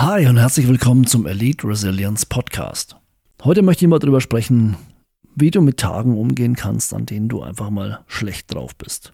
Hi 0.00 0.28
und 0.28 0.36
herzlich 0.36 0.68
willkommen 0.68 1.08
zum 1.08 1.26
Elite 1.26 1.66
Resilience 1.66 2.24
Podcast. 2.24 2.94
Heute 3.42 3.62
möchte 3.62 3.84
ich 3.84 3.88
mal 3.88 3.98
darüber 3.98 4.20
sprechen, 4.20 4.76
wie 5.34 5.50
du 5.50 5.60
mit 5.60 5.78
Tagen 5.78 6.16
umgehen 6.16 6.54
kannst, 6.54 6.94
an 6.94 7.04
denen 7.04 7.28
du 7.28 7.42
einfach 7.42 7.68
mal 7.70 8.04
schlecht 8.06 8.54
drauf 8.54 8.76
bist. 8.76 9.12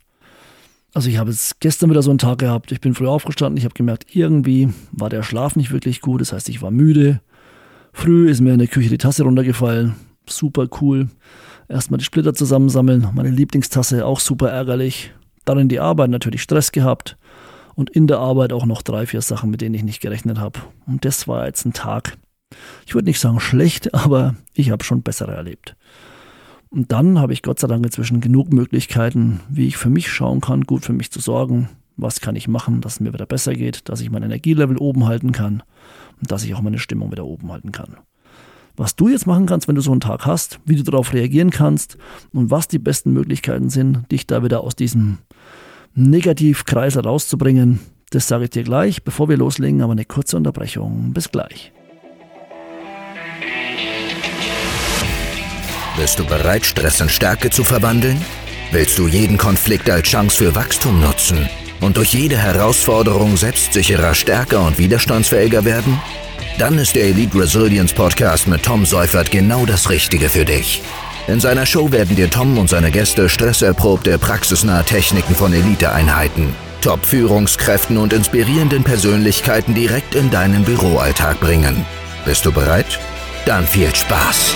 Also 0.93 1.09
ich 1.09 1.17
habe 1.17 1.31
jetzt 1.31 1.59
gestern 1.61 1.89
wieder 1.89 2.03
so 2.03 2.11
einen 2.11 2.19
Tag 2.19 2.37
gehabt, 2.37 2.71
ich 2.71 2.83
bin 2.83 2.93
früh 2.93 3.07
aufgestanden, 3.07 3.57
ich 3.57 3.65
habe 3.65 3.73
gemerkt, 3.73 4.15
irgendwie 4.15 4.75
war 4.93 5.09
der 5.09 5.23
Schlaf 5.23 5.57
nicht 5.57 5.71
wirklich 5.71 6.03
gut, 6.03 6.21
das 6.21 6.35
heißt, 6.35 6.51
ich 6.51 6.61
war 6.61 6.71
müde. 6.71 7.23
Früh 7.95 8.29
ist 8.29 8.43
mir 8.43 8.53
in 8.53 8.59
der 8.59 8.69
Küche 8.69 8.91
die 8.91 8.99
Tasse 8.99 9.23
runtergefallen, 9.23 9.95
super 10.29 10.67
cool. 10.83 11.09
Erstmal 11.67 11.97
die 11.97 12.05
Splitter 12.05 12.35
zusammensammeln, 12.35 13.09
meine 13.15 13.31
Lieblingstasse 13.31 14.05
auch 14.05 14.21
super 14.21 14.51
ärgerlich. 14.51 15.15
Dann 15.47 15.59
in 15.59 15.71
die 15.71 15.81
Arbeit 15.81 16.11
natürlich 16.11 16.43
Stress 16.43 16.73
gehabt 16.73 17.17
und 17.75 17.91
in 17.91 18.07
der 18.07 18.19
Arbeit 18.19 18.53
auch 18.53 18.67
noch 18.67 18.83
drei, 18.83 19.07
vier 19.07 19.23
Sachen, 19.23 19.51
mit 19.51 19.61
denen 19.61 19.75
ich 19.75 19.85
nicht 19.85 20.01
gerechnet 20.01 20.39
habe. 20.39 20.61
Und 20.87 21.05
das 21.05 21.27
war 21.29 21.47
jetzt 21.47 21.65
ein 21.65 21.73
Tag. 21.73 22.17
Ich 22.87 22.95
würde 22.95 23.07
nicht 23.07 23.21
sagen 23.21 23.41
schlecht, 23.41 23.95
aber 23.95 24.37
ich 24.53 24.71
habe 24.71 24.85
schon 24.85 25.03
bessere 25.03 25.35
erlebt. 25.35 25.77
Und 26.71 26.91
dann 26.91 27.21
habe 27.21 27.33
ich 27.33 27.43
Gott 27.43 27.61
sei 27.61 27.69
Dank 27.69 27.85
inzwischen 27.85 28.21
genug 28.21 28.53
Möglichkeiten, 28.53 29.41
wie 29.49 29.67
ich 29.67 29.77
für 29.77 29.91
mich 29.91 30.11
schauen 30.11 30.41
kann, 30.41 30.65
gut 30.65 30.85
für 30.85 30.93
mich 30.93 31.11
zu 31.13 31.21
sorgen. 31.21 31.69
Was 31.97 32.21
kann 32.21 32.35
ich 32.35 32.49
machen, 32.49 32.81
dass 32.81 32.95
es 32.95 33.01
mir 33.01 33.13
wieder 33.13 33.27
besser 33.27 33.55
geht, 33.55 33.89
dass 33.89 34.01
ich 34.01 34.11
mein 34.11 34.25
Energielevel 34.25 34.77
oben 34.79 35.07
halten 35.07 35.31
kann 35.31 35.63
und 36.21 36.33
dass 36.33 36.43
ich 36.43 36.55
auch 36.55 36.61
meine 36.61 36.81
Stimmung 36.81 37.13
wieder 37.13 37.25
oben 37.25 37.53
halten 37.53 37.71
kann. 37.71 37.97
Was 38.77 38.97
du 38.97 39.09
jetzt 39.09 39.29
machen 39.29 39.47
kannst, 39.47 39.69
wenn 39.69 39.77
du 39.77 39.81
so 39.81 39.93
einen 39.93 40.01
Tag 40.01 40.27
hast, 40.27 40.59
wie 40.65 40.75
du 40.75 40.83
darauf 40.83 41.13
reagieren 41.13 41.51
kannst 41.51 41.97
und 42.33 42.51
was 42.51 42.67
die 42.67 42.81
besten 42.81 43.13
Möglichkeiten 43.13 43.71
sind, 43.71 44.11
dich 44.11 44.27
da 44.27 44.43
wieder 44.43 44.63
aus 44.63 44.75
diesem 44.75 45.19
Negativkreis 45.95 46.97
herauszubringen, 46.97 47.81
das 48.11 48.27
sage 48.29 48.45
ich 48.45 48.51
dir 48.51 48.65
gleich. 48.65 49.03
Bevor 49.03 49.29
wir 49.29 49.37
loslegen, 49.37 49.83
aber 49.83 49.93
eine 49.93 50.05
kurze 50.05 50.37
Unterbrechung. 50.37 51.13
Bis 51.13 51.31
gleich. 51.31 51.73
Bist 55.97 56.19
du 56.19 56.25
bereit, 56.25 56.67
Stress 56.67 57.01
in 57.01 57.09
Stärke 57.09 57.51
zu 57.51 57.63
verwandeln? 57.63 58.21
Willst 58.73 58.99
du 58.99 59.07
jeden 59.07 59.39
Konflikt 59.39 59.89
als 59.89 60.09
Chance 60.09 60.37
für 60.37 60.55
Wachstum 60.57 61.01
nutzen 61.01 61.49
und 61.81 61.97
durch 61.97 62.13
jede 62.13 62.37
Herausforderung 62.37 63.37
selbstsicherer, 63.37 64.15
stärker 64.15 64.67
und 64.67 64.79
widerstandsfähiger 64.79 65.65
werden? 65.65 66.01
Dann 66.59 66.79
ist 66.79 66.97
der 66.97 67.05
Elite 67.05 67.39
Resilience 67.39 67.93
Podcast 67.93 68.49
mit 68.49 68.65
Tom 68.65 68.85
Seufert 68.85 69.31
genau 69.31 69.67
das 69.67 69.91
Richtige 69.91 70.29
für 70.29 70.45
dich. 70.45 70.83
In 71.27 71.41
seiner 71.41 71.65
Show 71.65 71.91
werden 71.91 72.15
dir 72.17 72.29
Tom 72.29 72.59
und 72.59 72.69
seine 72.69 72.91
Gäste 72.91 73.31
stresserprobte, 73.31 74.19
praxisnahe 74.19 74.85
Techniken 74.85 75.35
von 75.35 75.55
Eliteeinheiten, 75.55 76.55
Top-Führungskräften 76.83 77.97
und 77.97 78.13
inspirierenden 78.13 78.85
Persönlichkeiten 78.85 79.75
direkt 79.75 80.15
in 80.15 80.31
deinen 80.31 80.65
Büroalltag 80.65 81.41
bringen. 81.41 81.87
Bist 82.27 82.45
du 82.45 82.53
bereit? 82.53 83.01
Dann 83.47 83.67
viel 83.67 83.95
Spaß! 83.95 84.55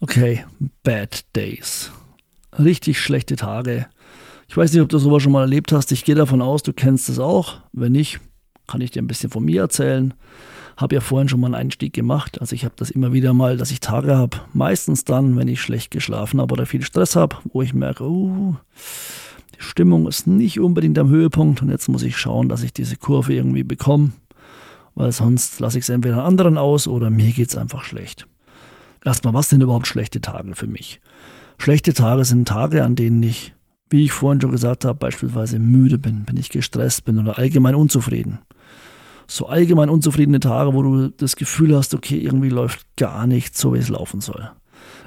Okay, 0.00 0.46
Bad 0.84 1.24
Days. 1.34 1.90
Richtig 2.58 2.98
schlechte 2.98 3.36
Tage. 3.36 3.88
Ich 4.48 4.56
weiß 4.56 4.72
nicht, 4.72 4.80
ob 4.80 4.88
du 4.88 4.96
sowas 4.96 5.22
schon 5.22 5.32
mal 5.32 5.42
erlebt 5.42 5.70
hast. 5.70 5.92
Ich 5.92 6.04
gehe 6.04 6.14
davon 6.14 6.40
aus, 6.40 6.62
du 6.62 6.72
kennst 6.72 7.10
es 7.10 7.18
auch. 7.18 7.60
Wenn 7.72 7.92
nicht, 7.92 8.20
kann 8.66 8.80
ich 8.80 8.90
dir 8.90 9.02
ein 9.02 9.06
bisschen 9.06 9.28
von 9.30 9.44
mir 9.44 9.60
erzählen. 9.60 10.14
Habe 10.76 10.94
ja 10.94 11.00
vorhin 11.00 11.28
schon 11.28 11.40
mal 11.40 11.46
einen 11.46 11.54
Einstieg 11.54 11.92
gemacht. 11.92 12.40
Also 12.40 12.54
ich 12.54 12.64
habe 12.64 12.74
das 12.76 12.90
immer 12.90 13.12
wieder 13.12 13.32
mal, 13.32 13.56
dass 13.56 13.70
ich 13.70 13.80
Tage 13.80 14.16
habe. 14.16 14.38
Meistens 14.52 15.04
dann, 15.04 15.36
wenn 15.36 15.48
ich 15.48 15.60
schlecht 15.60 15.90
geschlafen 15.90 16.40
habe 16.40 16.52
oder 16.52 16.66
viel 16.66 16.82
Stress 16.82 17.16
habe, 17.16 17.36
wo 17.52 17.62
ich 17.62 17.72
merke, 17.72 18.04
oh, 18.04 18.56
die 19.56 19.62
Stimmung 19.62 20.06
ist 20.06 20.26
nicht 20.26 20.60
unbedingt 20.60 20.98
am 20.98 21.08
Höhepunkt 21.08 21.62
und 21.62 21.70
jetzt 21.70 21.88
muss 21.88 22.02
ich 22.02 22.18
schauen, 22.18 22.48
dass 22.48 22.62
ich 22.62 22.72
diese 22.72 22.96
Kurve 22.96 23.32
irgendwie 23.32 23.64
bekomme. 23.64 24.12
Weil 24.94 25.12
sonst 25.12 25.60
lasse 25.60 25.78
ich 25.78 25.84
es 25.84 25.88
entweder 25.88 26.24
anderen 26.24 26.58
aus 26.58 26.86
oder 26.86 27.10
mir 27.10 27.32
geht 27.32 27.48
es 27.48 27.56
einfach 27.56 27.84
schlecht. 27.84 28.26
Erstmal, 29.04 29.34
was 29.34 29.48
sind 29.48 29.62
überhaupt 29.62 29.86
schlechte 29.86 30.20
Tage 30.20 30.54
für 30.54 30.66
mich? 30.66 31.00
Schlechte 31.58 31.94
Tage 31.94 32.24
sind 32.24 32.48
Tage, 32.48 32.84
an 32.84 32.96
denen 32.96 33.22
ich 33.22 33.54
wie 33.90 34.04
ich 34.04 34.12
vorhin 34.12 34.40
schon 34.40 34.50
gesagt 34.50 34.84
habe, 34.84 34.98
beispielsweise 34.98 35.58
müde 35.58 35.98
bin, 35.98 36.24
wenn 36.26 36.36
ich 36.36 36.50
gestresst 36.50 37.04
bin 37.04 37.18
oder 37.18 37.38
allgemein 37.38 37.74
unzufrieden. 37.74 38.38
So 39.26 39.46
allgemein 39.46 39.90
unzufriedene 39.90 40.40
Tage, 40.40 40.74
wo 40.74 40.82
du 40.82 41.08
das 41.08 41.36
Gefühl 41.36 41.76
hast, 41.76 41.94
okay, 41.94 42.18
irgendwie 42.18 42.48
läuft 42.48 42.86
gar 42.96 43.26
nichts 43.26 43.60
so, 43.60 43.74
wie 43.74 43.78
es 43.78 43.88
laufen 43.88 44.20
soll. 44.20 44.50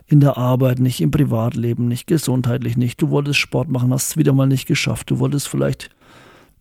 In 0.07 0.19
der 0.19 0.37
Arbeit 0.37 0.79
nicht, 0.79 1.01
im 1.01 1.11
Privatleben 1.11 1.87
nicht, 1.87 2.07
gesundheitlich 2.07 2.75
nicht. 2.75 3.01
Du 3.01 3.09
wolltest 3.09 3.39
Sport 3.39 3.69
machen, 3.69 3.93
hast 3.93 4.09
es 4.09 4.17
wieder 4.17 4.33
mal 4.33 4.47
nicht 4.47 4.65
geschafft. 4.65 5.11
Du 5.11 5.19
wolltest 5.19 5.47
vielleicht 5.47 5.89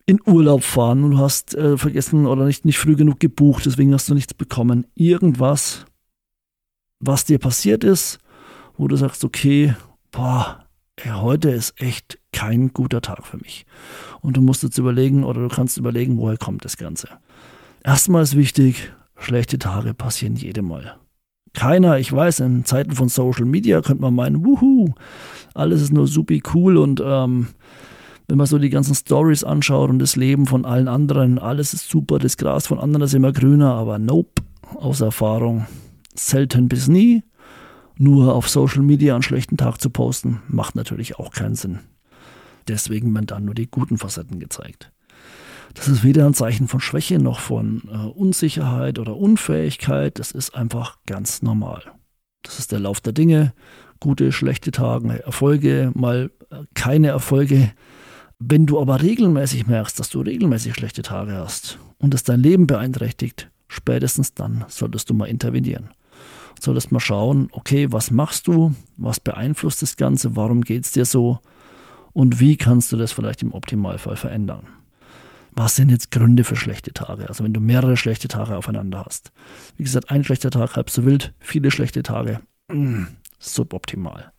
in 0.05 0.19
Urlaub 0.25 0.63
fahren 0.63 1.03
und 1.03 1.19
hast 1.19 1.53
äh, 1.55 1.77
vergessen 1.77 2.25
oder 2.25 2.45
nicht, 2.45 2.65
nicht 2.65 2.79
früh 2.79 2.95
genug 2.95 3.19
gebucht, 3.19 3.65
deswegen 3.65 3.93
hast 3.93 4.09
du 4.09 4.15
nichts 4.15 4.33
bekommen. 4.33 4.87
Irgendwas, 4.95 5.85
was 6.99 7.25
dir 7.25 7.37
passiert 7.37 7.83
ist, 7.83 8.17
wo 8.75 8.87
du 8.87 8.95
sagst, 8.95 9.23
okay, 9.23 9.75
boah, 10.11 10.65
ey, 10.95 11.11
heute 11.11 11.51
ist 11.51 11.79
echt 11.79 12.17
kein 12.31 12.73
guter 12.73 13.01
Tag 13.01 13.25
für 13.27 13.37
mich. 13.37 13.67
Und 14.21 14.37
du 14.37 14.41
musst 14.41 14.63
jetzt 14.63 14.77
überlegen 14.77 15.23
oder 15.23 15.41
du 15.41 15.47
kannst 15.47 15.77
überlegen, 15.77 16.17
woher 16.17 16.37
kommt 16.37 16.65
das 16.65 16.77
Ganze. 16.77 17.09
Erstmal 17.83 18.23
ist 18.23 18.35
wichtig, 18.35 18.91
schlechte 19.17 19.57
Tage 19.57 19.93
passieren 19.93 20.35
jedem 20.35 20.67
Mal. 20.67 20.97
Keiner, 21.53 21.97
ich 21.97 22.11
weiß, 22.11 22.41
in 22.41 22.65
Zeiten 22.65 22.91
von 22.91 23.09
Social 23.09 23.45
Media 23.45 23.81
könnte 23.81 24.01
man 24.01 24.13
meinen, 24.13 24.45
wuhu, 24.45 24.93
alles 25.53 25.81
ist 25.81 25.91
nur 25.91 26.07
supi 26.07 26.43
cool 26.53 26.77
und 26.77 27.01
ähm, 27.03 27.47
wenn 28.27 28.37
man 28.37 28.45
so 28.45 28.59
die 28.59 28.69
ganzen 28.69 28.93
Stories 28.93 29.43
anschaut 29.43 29.89
und 29.89 29.99
das 29.99 30.15
Leben 30.15 30.45
von 30.45 30.65
allen 30.65 30.87
anderen, 30.87 31.39
alles 31.39 31.73
ist 31.73 31.89
super, 31.89 32.19
das 32.19 32.37
Gras 32.37 32.67
von 32.67 32.79
anderen 32.79 33.05
ist 33.05 33.15
immer 33.15 33.31
grüner, 33.31 33.73
aber 33.73 33.97
nope, 33.97 34.43
aus 34.75 35.01
Erfahrung, 35.01 35.65
selten 36.13 36.69
bis 36.69 36.87
nie 36.87 37.23
nur 37.97 38.33
auf 38.33 38.47
Social 38.47 38.81
Media 38.81 39.13
einen 39.13 39.23
schlechten 39.23 39.57
Tag 39.57 39.81
zu 39.81 39.89
posten, 39.89 40.41
macht 40.47 40.75
natürlich 40.75 41.19
auch 41.19 41.31
keinen 41.31 41.55
Sinn. 41.55 41.79
Deswegen 42.67 43.13
werden 43.13 43.25
dann 43.25 43.45
nur 43.45 43.55
die 43.55 43.69
guten 43.69 43.97
Facetten 43.97 44.39
gezeigt. 44.39 44.91
Das 45.73 45.87
ist 45.87 46.03
weder 46.03 46.25
ein 46.25 46.33
Zeichen 46.33 46.67
von 46.67 46.79
Schwäche 46.79 47.19
noch 47.19 47.39
von 47.39 47.83
äh, 47.91 47.95
Unsicherheit 47.95 48.99
oder 48.99 49.15
Unfähigkeit. 49.15 50.19
Das 50.19 50.31
ist 50.31 50.55
einfach 50.55 50.97
ganz 51.05 51.41
normal. 51.41 51.83
Das 52.43 52.59
ist 52.59 52.71
der 52.71 52.79
Lauf 52.79 53.01
der 53.01 53.13
Dinge. 53.13 53.53
Gute, 53.99 54.31
schlechte 54.31 54.71
Tage, 54.71 55.23
Erfolge, 55.23 55.91
mal 55.93 56.31
äh, 56.49 56.63
keine 56.73 57.07
Erfolge. 57.07 57.71
Wenn 58.39 58.65
du 58.65 58.79
aber 58.79 59.01
regelmäßig 59.01 59.67
merkst, 59.67 59.99
dass 59.99 60.09
du 60.09 60.21
regelmäßig 60.21 60.73
schlechte 60.73 61.01
Tage 61.01 61.33
hast 61.33 61.77
und 61.97 62.13
es 62.13 62.23
dein 62.23 62.39
Leben 62.39 62.67
beeinträchtigt, 62.67 63.49
spätestens 63.67 64.33
dann 64.33 64.65
solltest 64.69 65.09
du 65.09 65.13
mal 65.13 65.25
intervenieren 65.25 65.89
solltest 66.63 66.91
mal 66.91 66.99
schauen, 66.99 67.49
okay, 67.51 67.91
was 67.91 68.11
machst 68.11 68.47
du, 68.47 68.73
was 68.97 69.19
beeinflusst 69.19 69.81
das 69.81 69.97
Ganze, 69.97 70.35
warum 70.35 70.61
geht 70.61 70.85
es 70.85 70.91
dir 70.91 71.05
so 71.05 71.39
und 72.13 72.39
wie 72.39 72.57
kannst 72.57 72.91
du 72.91 72.97
das 72.97 73.11
vielleicht 73.11 73.41
im 73.43 73.53
Optimalfall 73.53 74.15
verändern. 74.15 74.67
Was 75.51 75.75
sind 75.75 75.89
jetzt 75.89 76.11
Gründe 76.11 76.43
für 76.43 76.55
schlechte 76.55 76.93
Tage? 76.93 77.27
Also 77.27 77.43
wenn 77.43 77.53
du 77.53 77.59
mehrere 77.59 77.97
schlechte 77.97 78.27
Tage 78.27 78.55
aufeinander 78.55 79.03
hast. 79.05 79.31
Wie 79.77 79.83
gesagt, 79.83 80.11
ein 80.11 80.23
schlechter 80.23 80.51
Tag 80.51 80.75
halb 80.75 80.89
so 80.89 81.05
wild, 81.05 81.33
viele 81.39 81.71
schlechte 81.71 82.03
Tage, 82.03 82.39
mm, 82.71 83.03
suboptimal. 83.39 84.31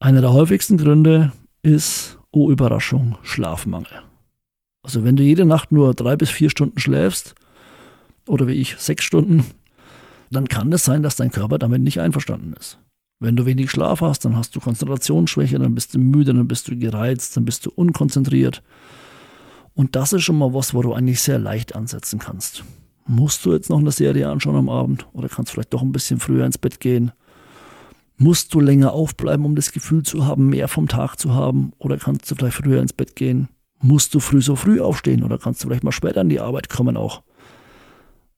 Einer 0.00 0.20
der 0.20 0.32
häufigsten 0.32 0.76
Gründe 0.76 1.32
ist, 1.62 2.18
oh 2.30 2.50
Überraschung, 2.50 3.18
Schlafmangel. 3.22 4.02
Also 4.82 5.04
wenn 5.04 5.16
du 5.16 5.22
jede 5.22 5.44
Nacht 5.44 5.72
nur 5.72 5.94
drei 5.94 6.16
bis 6.16 6.30
vier 6.30 6.50
Stunden 6.50 6.78
schläfst, 6.78 7.34
oder 8.28 8.46
wie 8.46 8.52
ich 8.52 8.76
sechs 8.76 9.04
Stunden, 9.04 9.44
dann 10.30 10.48
kann 10.48 10.72
es 10.72 10.84
sein, 10.84 11.02
dass 11.02 11.16
dein 11.16 11.30
Körper 11.30 11.58
damit 11.58 11.82
nicht 11.82 12.00
einverstanden 12.00 12.52
ist. 12.52 12.78
Wenn 13.20 13.34
du 13.34 13.46
wenig 13.46 13.70
Schlaf 13.70 14.00
hast, 14.00 14.24
dann 14.24 14.36
hast 14.36 14.54
du 14.54 14.60
Konzentrationsschwäche, 14.60 15.58
dann 15.58 15.74
bist 15.74 15.94
du 15.94 15.98
müde, 15.98 16.32
dann 16.32 16.46
bist 16.46 16.68
du 16.68 16.76
gereizt, 16.76 17.36
dann 17.36 17.44
bist 17.44 17.66
du 17.66 17.70
unkonzentriert. 17.70 18.62
Und 19.74 19.96
das 19.96 20.12
ist 20.12 20.22
schon 20.22 20.38
mal 20.38 20.54
was, 20.54 20.72
wo 20.74 20.82
du 20.82 20.92
eigentlich 20.92 21.20
sehr 21.20 21.38
leicht 21.38 21.74
ansetzen 21.74 22.18
kannst. 22.18 22.64
Musst 23.06 23.44
du 23.44 23.52
jetzt 23.52 23.70
noch 23.70 23.78
eine 23.78 23.90
Serie 23.90 24.28
anschauen 24.28 24.56
am 24.56 24.68
Abend 24.68 25.06
oder 25.12 25.28
kannst 25.28 25.52
vielleicht 25.52 25.72
doch 25.72 25.82
ein 25.82 25.92
bisschen 25.92 26.20
früher 26.20 26.44
ins 26.44 26.58
Bett 26.58 26.78
gehen? 26.78 27.12
Musst 28.18 28.52
du 28.52 28.60
länger 28.60 28.92
aufbleiben, 28.92 29.46
um 29.46 29.54
das 29.54 29.72
Gefühl 29.72 30.02
zu 30.02 30.26
haben, 30.26 30.48
mehr 30.48 30.68
vom 30.68 30.88
Tag 30.88 31.16
zu 31.16 31.34
haben? 31.34 31.72
Oder 31.78 31.96
kannst 31.96 32.30
du 32.30 32.34
vielleicht 32.34 32.56
früher 32.56 32.82
ins 32.82 32.92
Bett 32.92 33.16
gehen? 33.16 33.48
Musst 33.80 34.14
du 34.14 34.20
früh 34.20 34.42
so 34.42 34.56
früh 34.56 34.80
aufstehen 34.80 35.22
oder 35.22 35.38
kannst 35.38 35.62
du 35.62 35.68
vielleicht 35.68 35.84
mal 35.84 35.92
später 35.92 36.20
an 36.20 36.28
die 36.28 36.40
Arbeit 36.40 36.68
kommen 36.68 36.96
auch? 36.96 37.22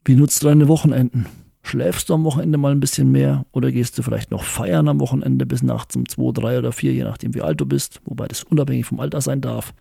Wie 0.05 0.15
nutzt 0.15 0.43
du 0.43 0.49
deine 0.49 0.69
Wochenenden? 0.69 1.27
Schläfst 1.63 2.09
du 2.09 2.15
am 2.15 2.25
Wochenende 2.25 2.59
mal 2.59 2.73
ein 2.73 2.81
bisschen 2.81 3.13
mehr 3.13 3.45
oder 3.53 3.71
gehst 3.71 3.99
du 3.99 4.03
vielleicht 4.03 4.31
noch 4.31 4.45
feiern 4.45 4.89
am 4.89 5.01
Wochenende 5.01 5.45
bis 5.47 5.63
nachts 5.63 5.95
um 5.95 6.09
2, 6.09 6.33
3 6.33 6.59
oder 6.59 6.73
4, 6.73 6.93
je 6.95 7.05
nachdem 7.05 7.35
wie 7.35 7.43
alt 7.43 7.61
du 7.61 7.67
bist, 7.67 8.01
wobei 8.05 8.27
das 8.29 8.45
unabhängig 8.45 8.87
vom 8.87 9.01
Alter 9.01 9.21
sein 9.21 9.41
darf. 9.41 9.75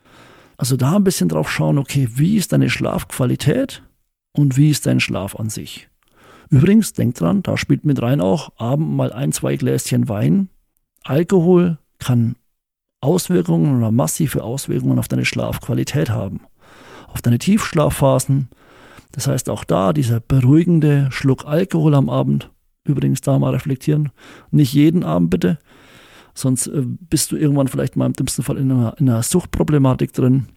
Also 0.57 0.75
da 0.75 0.97
ein 0.97 1.05
bisschen 1.05 1.29
drauf 1.29 1.49
schauen, 1.49 1.77
okay, 1.77 2.09
wie 2.15 2.35
ist 2.35 2.51
deine 2.51 2.69
Schlafqualität 2.69 3.81
und 4.33 4.57
wie 4.57 4.69
ist 4.69 4.85
dein 4.85 4.99
Schlaf 4.99 5.35
an 5.35 5.49
sich. 5.49 5.89
Übrigens, 6.49 6.93
denk 6.93 7.15
dran, 7.15 7.43
da 7.43 7.57
spielt 7.57 7.85
mit 7.85 8.01
rein 8.01 8.21
auch 8.21 8.51
Abend 8.57 8.91
mal 8.91 9.13
ein, 9.13 9.31
zwei 9.31 9.55
Gläschen 9.55 10.09
Wein. 10.09 10.49
Alkohol 11.03 11.77
kann 11.99 12.35
Auswirkungen 13.01 13.77
oder 13.77 13.91
massive 13.91 14.43
Auswirkungen 14.43 14.99
auf 14.99 15.07
deine 15.07 15.25
Schlafqualität 15.25 16.09
haben, 16.09 16.41
auf 17.07 17.21
deine 17.21 17.39
Tiefschlafphasen. 17.39 18.49
Das 19.11 19.27
heißt 19.27 19.49
auch 19.49 19.63
da 19.63 19.93
dieser 19.93 20.19
beruhigende 20.19 21.07
Schluck 21.11 21.45
Alkohol 21.45 21.95
am 21.95 22.09
Abend, 22.09 22.51
übrigens 22.83 23.21
da 23.21 23.39
mal 23.39 23.53
reflektieren, 23.53 24.09
nicht 24.51 24.73
jeden 24.73 25.03
Abend 25.03 25.29
bitte, 25.29 25.57
sonst 26.33 26.67
äh, 26.67 26.83
bist 26.85 27.31
du 27.31 27.37
irgendwann 27.37 27.67
vielleicht 27.67 27.95
mal 27.95 28.05
im 28.05 28.13
dümmsten 28.13 28.43
Fall 28.43 28.57
in 28.57 28.71
einer, 28.71 28.95
in 28.99 29.09
einer 29.09 29.23
Suchtproblematik 29.23 30.13
drin. 30.13 30.47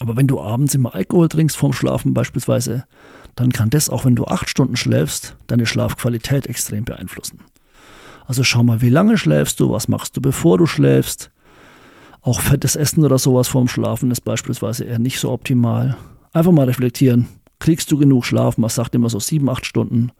Aber 0.00 0.16
wenn 0.16 0.26
du 0.26 0.40
abends 0.40 0.74
immer 0.74 0.94
Alkohol 0.94 1.28
trinkst 1.28 1.56
vorm 1.56 1.72
Schlafen 1.72 2.14
beispielsweise, 2.14 2.84
dann 3.36 3.52
kann 3.52 3.70
das, 3.70 3.88
auch 3.88 4.04
wenn 4.04 4.16
du 4.16 4.24
acht 4.24 4.48
Stunden 4.48 4.76
schläfst, 4.76 5.36
deine 5.46 5.66
Schlafqualität 5.66 6.46
extrem 6.46 6.84
beeinflussen. 6.84 7.40
Also 8.26 8.42
schau 8.42 8.62
mal, 8.62 8.80
wie 8.80 8.90
lange 8.90 9.18
schläfst 9.18 9.60
du, 9.60 9.70
was 9.70 9.88
machst 9.88 10.16
du, 10.16 10.20
bevor 10.20 10.58
du 10.58 10.66
schläfst. 10.66 11.30
Auch 12.22 12.40
fettes 12.40 12.74
Essen 12.74 13.04
oder 13.04 13.18
sowas 13.18 13.48
vorm 13.48 13.68
Schlafen 13.68 14.10
ist 14.10 14.22
beispielsweise 14.22 14.84
eher 14.84 14.98
nicht 14.98 15.20
so 15.20 15.30
optimal. 15.30 15.96
Einfach 16.32 16.52
mal 16.52 16.66
reflektieren. 16.66 17.28
Kriegst 17.58 17.90
du 17.90 17.98
genug 17.98 18.24
Schlaf? 18.24 18.58
Man 18.58 18.70
sagt 18.70 18.94
immer 18.94 19.08
so 19.08 19.20
sieben, 19.20 19.48
acht 19.48 19.66
Stunden 19.66 20.12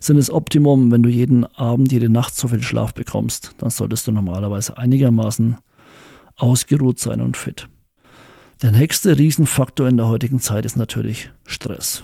sind 0.00 0.16
das 0.16 0.30
Optimum. 0.30 0.90
Wenn 0.90 1.02
du 1.02 1.08
jeden 1.08 1.44
Abend, 1.56 1.92
jede 1.92 2.08
Nacht 2.08 2.36
so 2.36 2.48
viel 2.48 2.62
Schlaf 2.62 2.94
bekommst, 2.94 3.54
dann 3.58 3.70
solltest 3.70 4.06
du 4.06 4.12
normalerweise 4.12 4.76
einigermaßen 4.78 5.56
ausgeruht 6.36 6.98
sein 6.98 7.20
und 7.20 7.36
fit. 7.36 7.68
Der 8.62 8.70
nächste 8.70 9.18
Riesenfaktor 9.18 9.88
in 9.88 9.96
der 9.96 10.08
heutigen 10.08 10.40
Zeit 10.40 10.64
ist 10.64 10.76
natürlich 10.76 11.30
Stress. 11.46 12.02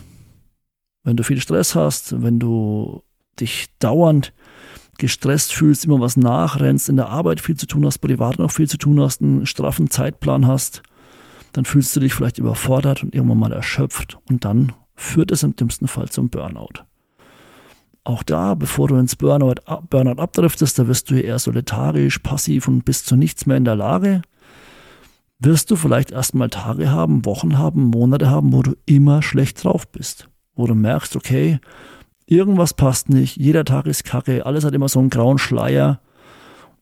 Wenn 1.04 1.16
du 1.16 1.22
viel 1.22 1.40
Stress 1.40 1.74
hast, 1.74 2.22
wenn 2.22 2.38
du 2.38 3.02
dich 3.38 3.68
dauernd 3.78 4.32
gestresst 4.98 5.54
fühlst, 5.54 5.86
immer 5.86 6.00
was 6.00 6.16
nachrennst, 6.16 6.88
in 6.88 6.96
der 6.96 7.08
Arbeit 7.08 7.40
viel 7.40 7.56
zu 7.56 7.66
tun 7.66 7.86
hast, 7.86 7.98
privat 7.98 8.38
noch 8.38 8.50
viel 8.50 8.68
zu 8.68 8.76
tun 8.76 9.00
hast, 9.00 9.22
einen 9.22 9.46
straffen 9.46 9.90
Zeitplan 9.90 10.46
hast, 10.46 10.82
dann 11.52 11.64
fühlst 11.64 11.94
du 11.94 12.00
dich 12.00 12.14
vielleicht 12.14 12.38
überfordert 12.38 13.02
und 13.02 13.14
irgendwann 13.14 13.38
mal 13.38 13.52
erschöpft 13.52 14.18
und 14.28 14.44
dann 14.44 14.72
führt 14.94 15.30
es 15.32 15.42
im 15.42 15.56
dümmsten 15.56 15.88
Fall 15.88 16.08
zum 16.08 16.28
Burnout. 16.28 16.84
Auch 18.04 18.22
da, 18.22 18.54
bevor 18.54 18.88
du 18.88 18.96
ins 18.96 19.16
Burnout, 19.16 19.56
Burnout 19.88 20.20
abdriftest, 20.20 20.78
da 20.78 20.88
wirst 20.88 21.10
du 21.10 21.20
eher 21.20 21.38
so 21.38 21.50
lethargisch, 21.50 22.18
passiv 22.18 22.66
und 22.68 22.84
bist 22.84 23.06
zu 23.06 23.16
nichts 23.16 23.46
mehr 23.46 23.56
in 23.56 23.64
der 23.64 23.76
Lage, 23.76 24.22
wirst 25.38 25.70
du 25.70 25.76
vielleicht 25.76 26.10
erstmal 26.10 26.50
Tage 26.50 26.90
haben, 26.90 27.24
Wochen 27.24 27.58
haben, 27.58 27.84
Monate 27.84 28.30
haben, 28.30 28.52
wo 28.52 28.62
du 28.62 28.76
immer 28.86 29.22
schlecht 29.22 29.64
drauf 29.64 29.88
bist. 29.88 30.28
Wo 30.54 30.66
du 30.66 30.74
merkst, 30.74 31.16
okay, 31.16 31.60
irgendwas 32.26 32.74
passt 32.74 33.08
nicht, 33.08 33.36
jeder 33.36 33.64
Tag 33.64 33.86
ist 33.86 34.04
kacke, 34.04 34.46
alles 34.46 34.64
hat 34.64 34.74
immer 34.74 34.88
so 34.88 34.98
einen 34.98 35.10
grauen 35.10 35.38
Schleier. 35.38 36.00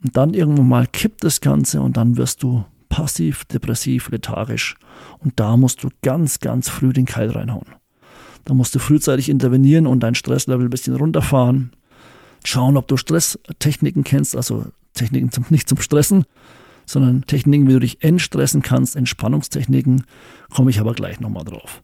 Und 0.03 0.17
dann 0.17 0.35
irgendwann 0.35 0.69
mal 0.69 0.87
kippt 0.87 1.25
das 1.25 1.41
Ganze 1.41 1.81
und 1.81 1.97
dann 1.97 2.17
wirst 2.17 2.43
du 2.43 2.65
passiv, 2.89 3.45
depressiv, 3.47 4.11
lethargisch. 4.11 4.77
Und 5.19 5.39
da 5.41 5.57
musst 5.57 5.83
du 5.85 5.89
ganz, 6.03 6.41
ganz 6.41 6.69
früh 6.69 6.93
den 6.93 7.07
Keil 7.07 7.31
reinhauen. 7.31 7.67
Da 8.45 8.55
musst 8.55 8.75
du 8.75 8.79
frühzeitig 8.79 9.29
intervenieren 9.29 9.87
und 9.87 10.01
dein 10.01 10.15
Stresslevel 10.15 10.67
ein 10.67 10.71
bisschen 10.71 10.97
runterfahren. 10.97 11.73
Schauen, 12.45 12.77
ob 12.77 12.89
du 12.89 12.97
Stresstechniken 12.97 14.05
kennst, 14.05 14.37
also 14.37 14.67
Techniken 14.95 15.31
zum, 15.31 15.45
nicht 15.51 15.69
zum 15.69 15.81
Stressen, 15.81 16.25
sondern 16.87 17.23
Techniken, 17.23 17.69
wie 17.69 17.75
du 17.75 17.81
dich 17.81 18.03
entstressen 18.03 18.63
kannst, 18.63 18.97
Entspannungstechniken, 18.97 20.05
komme 20.55 20.71
ich 20.71 20.81
aber 20.81 20.95
gleich 20.95 21.21
nochmal 21.21 21.45
drauf. 21.45 21.83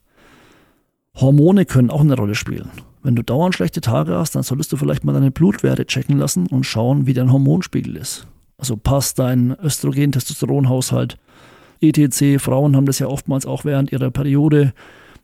Hormone 1.16 1.66
können 1.66 1.90
auch 1.90 2.00
eine 2.00 2.16
Rolle 2.16 2.34
spielen. 2.34 2.70
Wenn 3.02 3.14
du 3.14 3.22
dauernd 3.22 3.54
schlechte 3.54 3.80
Tage 3.80 4.14
hast, 4.14 4.34
dann 4.34 4.42
solltest 4.42 4.72
du 4.72 4.76
vielleicht 4.76 5.04
mal 5.04 5.12
deine 5.12 5.30
Blutwerte 5.30 5.86
checken 5.86 6.18
lassen 6.18 6.46
und 6.46 6.64
schauen, 6.64 7.06
wie 7.06 7.12
dein 7.12 7.30
Hormonspiegel 7.30 7.96
ist. 7.96 8.26
Also 8.56 8.76
passt 8.76 9.18
dein 9.18 9.56
Östrogen-Testosteronhaushalt, 9.62 11.18
etc. 11.80 12.42
Frauen 12.42 12.76
haben 12.76 12.86
das 12.86 12.98
ja 12.98 13.08
oftmals 13.08 13.46
auch 13.46 13.64
während 13.64 13.92
ihrer 13.92 14.10
Periode, 14.10 14.72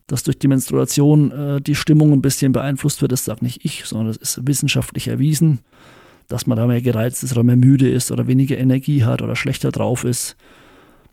dass 0.07 0.23
durch 0.23 0.37
die 0.37 0.47
Menstruation 0.47 1.31
äh, 1.31 1.61
die 1.61 1.75
Stimmung 1.75 2.11
ein 2.11 2.21
bisschen 2.21 2.51
beeinflusst 2.51 3.01
wird. 3.01 3.11
Das 3.11 3.25
sagt 3.25 3.41
nicht 3.41 3.63
ich, 3.63 3.85
sondern 3.85 4.07
das 4.07 4.17
ist 4.17 4.47
wissenschaftlich 4.47 5.07
erwiesen, 5.07 5.59
dass 6.27 6.47
man 6.47 6.57
da 6.57 6.67
mehr 6.67 6.81
gereizt 6.81 7.23
ist 7.23 7.31
oder 7.31 7.43
mehr 7.43 7.55
müde 7.55 7.89
ist 7.89 8.11
oder 8.11 8.27
weniger 8.27 8.57
Energie 8.57 9.03
hat 9.03 9.21
oder 9.21 9.35
schlechter 9.35 9.71
drauf 9.71 10.03
ist. 10.03 10.35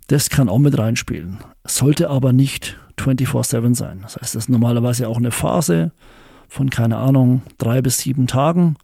Das 0.09 0.31
kann 0.31 0.49
auch 0.49 0.59
mit 0.59 0.77
reinspielen. 0.77 1.39
Sollte 1.65 2.11
aber 2.11 2.33
nicht 2.33 2.79
24-7 2.99 3.75
sein. 3.75 4.01
Das 4.03 4.17
heißt, 4.17 4.35
das 4.35 4.45
ist 4.45 4.49
normalerweise 4.49 5.07
auch 5.07 5.19
eine 5.19 5.31
Phase 5.31 5.93
von, 6.49 6.71
keine 6.71 6.97
Ahnung, 6.97 7.43
drei 7.59 7.83
bis 7.83 7.99
sieben 7.99 8.27
Tagen 8.27 8.77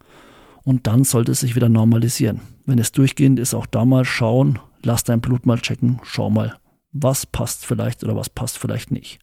und 0.65 0.87
dann 0.87 1.05
sollte 1.05 1.31
es 1.31 1.39
sich 1.39 1.55
wieder 1.55 1.69
normalisieren. 1.69 2.41
Wenn 2.65 2.79
es 2.79 2.91
durchgehend 2.91 3.39
ist, 3.39 3.53
auch 3.53 3.67
da 3.67 3.85
mal 3.85 4.03
schauen, 4.03 4.59
lass 4.83 5.03
dein 5.03 5.21
Blut 5.21 5.45
mal 5.45 5.59
checken, 5.59 6.01
schau 6.03 6.29
mal, 6.29 6.57
was 6.91 7.25
passt 7.25 7.65
vielleicht 7.65 8.03
oder 8.03 8.15
was 8.15 8.29
passt 8.29 8.57
vielleicht 8.57 8.91
nicht. 8.91 9.19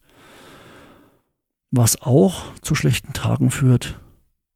Was 1.69 2.01
auch 2.01 2.53
zu 2.61 2.75
schlechten 2.75 3.13
Tagen 3.13 3.51
führt, 3.51 3.99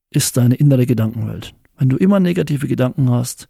ist 0.09 0.37
deine 0.37 0.55
innere 0.55 0.85
Gedankenwelt. 0.85 1.53
Wenn 1.77 1.89
du 1.89 1.97
immer 1.97 2.19
negative 2.19 2.67
Gedanken 2.67 3.11
hast, 3.11 3.49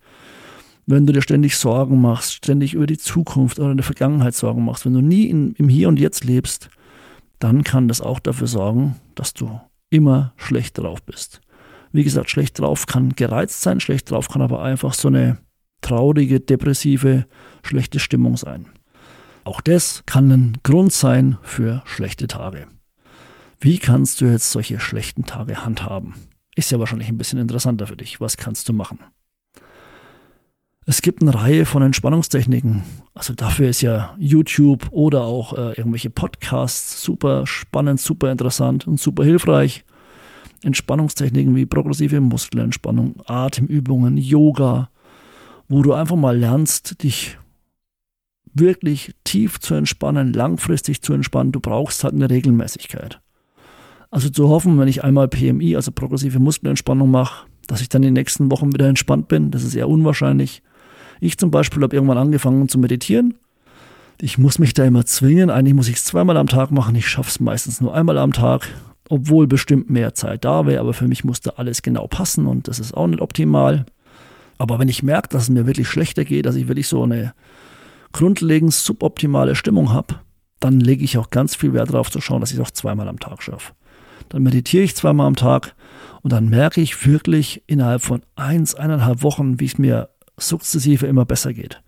wenn 0.85 1.05
du 1.05 1.13
dir 1.13 1.21
ständig 1.21 1.57
Sorgen 1.57 2.01
machst, 2.01 2.33
ständig 2.33 2.73
über 2.73 2.87
die 2.87 2.97
Zukunft 2.97 3.59
oder 3.59 3.75
die 3.75 3.83
Vergangenheit 3.83 4.35
Sorgen 4.35 4.65
machst, 4.65 4.85
wenn 4.85 4.93
du 4.93 5.01
nie 5.01 5.25
in, 5.25 5.53
im 5.53 5.69
Hier 5.69 5.89
und 5.89 5.99
Jetzt 5.99 6.23
lebst, 6.23 6.69
dann 7.39 7.63
kann 7.63 7.87
das 7.87 8.01
auch 8.01 8.19
dafür 8.19 8.47
sorgen, 8.47 8.95
dass 9.13 9.33
du 9.33 9.59
immer 9.89 10.33
schlecht 10.37 10.77
drauf 10.77 11.03
bist. 11.03 11.41
Wie 11.91 12.03
gesagt, 12.03 12.29
schlecht 12.29 12.59
drauf 12.59 12.85
kann 12.85 13.15
gereizt 13.15 13.61
sein, 13.61 13.79
schlecht 13.79 14.11
drauf 14.11 14.29
kann 14.29 14.41
aber 14.41 14.61
einfach 14.61 14.93
so 14.93 15.07
eine 15.07 15.37
traurige, 15.81 16.39
depressive, 16.39 17.25
schlechte 17.63 17.99
Stimmung 17.99 18.37
sein. 18.37 18.67
Auch 19.43 19.61
das 19.61 20.03
kann 20.05 20.31
ein 20.31 20.57
Grund 20.63 20.91
sein 20.91 21.37
für 21.41 21.81
schlechte 21.85 22.27
Tage. 22.27 22.67
Wie 23.59 23.79
kannst 23.79 24.21
du 24.21 24.25
jetzt 24.25 24.51
solche 24.51 24.79
schlechten 24.79 25.25
Tage 25.25 25.65
handhaben? 25.65 26.15
Ist 26.55 26.71
ja 26.71 26.79
wahrscheinlich 26.79 27.07
ein 27.07 27.17
bisschen 27.17 27.39
interessanter 27.39 27.87
für 27.87 27.97
dich. 27.97 28.19
Was 28.19 28.37
kannst 28.37 28.67
du 28.67 28.73
machen? 28.73 28.99
Es 30.85 31.01
gibt 31.01 31.21
eine 31.21 31.33
Reihe 31.33 31.65
von 31.65 31.81
Entspannungstechniken. 31.81 32.83
Also 33.13 33.33
dafür 33.33 33.69
ist 33.69 33.81
ja 33.81 34.15
YouTube 34.17 34.87
oder 34.91 35.23
auch 35.23 35.53
äh, 35.53 35.73
irgendwelche 35.73 36.09
Podcasts 36.09 37.01
super 37.03 37.45
spannend, 37.45 37.99
super 37.99 38.31
interessant 38.31 38.87
und 38.87 38.99
super 38.99 39.23
hilfreich. 39.23 39.83
Entspannungstechniken 40.63 41.55
wie 41.55 41.65
progressive 41.65 42.19
Muskelentspannung, 42.19 43.21
Atemübungen, 43.25 44.17
Yoga, 44.17 44.89
wo 45.67 45.81
du 45.81 45.93
einfach 45.93 46.15
mal 46.15 46.37
lernst, 46.37 47.03
dich 47.03 47.37
wirklich 48.53 49.13
tief 49.23 49.59
zu 49.59 49.75
entspannen, 49.75 50.33
langfristig 50.33 51.01
zu 51.01 51.13
entspannen. 51.13 51.51
Du 51.51 51.59
brauchst 51.59 52.03
halt 52.03 52.13
eine 52.13 52.29
Regelmäßigkeit. 52.29 53.19
Also 54.09 54.29
zu 54.29 54.49
hoffen, 54.49 54.79
wenn 54.79 54.87
ich 54.87 55.03
einmal 55.03 55.27
PMI, 55.27 55.75
also 55.75 55.91
progressive 55.91 56.39
Muskelentspannung 56.39 57.11
mache, 57.11 57.45
dass 57.67 57.81
ich 57.81 57.89
dann 57.89 58.01
den 58.01 58.13
nächsten 58.13 58.49
Wochen 58.49 58.73
wieder 58.73 58.87
entspannt 58.87 59.27
bin, 59.27 59.51
das 59.51 59.63
ist 59.63 59.75
eher 59.75 59.89
unwahrscheinlich. 59.89 60.63
Ich 61.19 61.37
zum 61.37 61.51
Beispiel 61.51 61.83
habe 61.83 61.95
irgendwann 61.95 62.17
angefangen 62.17 62.69
zu 62.69 62.79
meditieren. 62.79 63.35
Ich 64.19 64.37
muss 64.37 64.59
mich 64.59 64.73
da 64.73 64.85
immer 64.85 65.05
zwingen. 65.05 65.49
Eigentlich 65.49 65.73
muss 65.73 65.89
ich 65.89 65.97
es 65.97 66.05
zweimal 66.05 66.37
am 66.37 66.47
Tag 66.47 66.71
machen. 66.71 66.95
Ich 66.95 67.07
schaffe 67.07 67.29
es 67.29 67.39
meistens 67.39 67.81
nur 67.81 67.93
einmal 67.93 68.17
am 68.17 68.33
Tag, 68.33 68.67
obwohl 69.09 69.47
bestimmt 69.47 69.89
mehr 69.89 70.13
Zeit 70.13 70.45
da 70.45 70.65
wäre. 70.65 70.79
Aber 70.79 70.93
für 70.93 71.07
mich 71.07 71.23
musste 71.23 71.57
alles 71.57 71.81
genau 71.81 72.07
passen 72.07 72.45
und 72.45 72.67
das 72.67 72.79
ist 72.79 72.93
auch 72.93 73.07
nicht 73.07 73.21
optimal. 73.21 73.85
Aber 74.57 74.79
wenn 74.79 74.89
ich 74.89 75.03
merke, 75.03 75.29
dass 75.29 75.43
es 75.43 75.49
mir 75.49 75.67
wirklich 75.67 75.87
schlechter 75.87 76.25
geht, 76.25 76.45
dass 76.45 76.55
ich 76.55 76.67
wirklich 76.67 76.87
so 76.87 77.03
eine 77.03 77.33
grundlegend 78.11 78.73
suboptimale 78.73 79.55
Stimmung 79.55 79.93
habe, 79.93 80.15
dann 80.59 80.79
lege 80.79 81.03
ich 81.03 81.17
auch 81.17 81.29
ganz 81.29 81.55
viel 81.55 81.73
Wert 81.73 81.89
darauf 81.89 82.09
zu 82.09 82.21
schauen, 82.21 82.41
dass 82.41 82.51
ich 82.51 82.57
es 82.57 82.63
auch 82.63 82.71
zweimal 82.71 83.07
am 83.07 83.19
Tag 83.19 83.43
schaffe. 83.43 83.73
Dann 84.29 84.43
meditiere 84.43 84.83
ich 84.83 84.95
zweimal 84.95 85.27
am 85.27 85.35
Tag 85.35 85.75
und 86.21 86.33
dann 86.33 86.49
merke 86.49 86.81
ich 86.81 87.05
wirklich 87.05 87.63
innerhalb 87.67 88.01
von 88.01 88.21
eins, 88.35 88.75
eineinhalb 88.75 89.21
Wochen, 89.21 89.59
wie 89.59 89.65
es 89.65 89.77
mir 89.77 90.09
sukzessive 90.37 91.05
immer 91.05 91.25
besser 91.25 91.53
geht. 91.53 91.81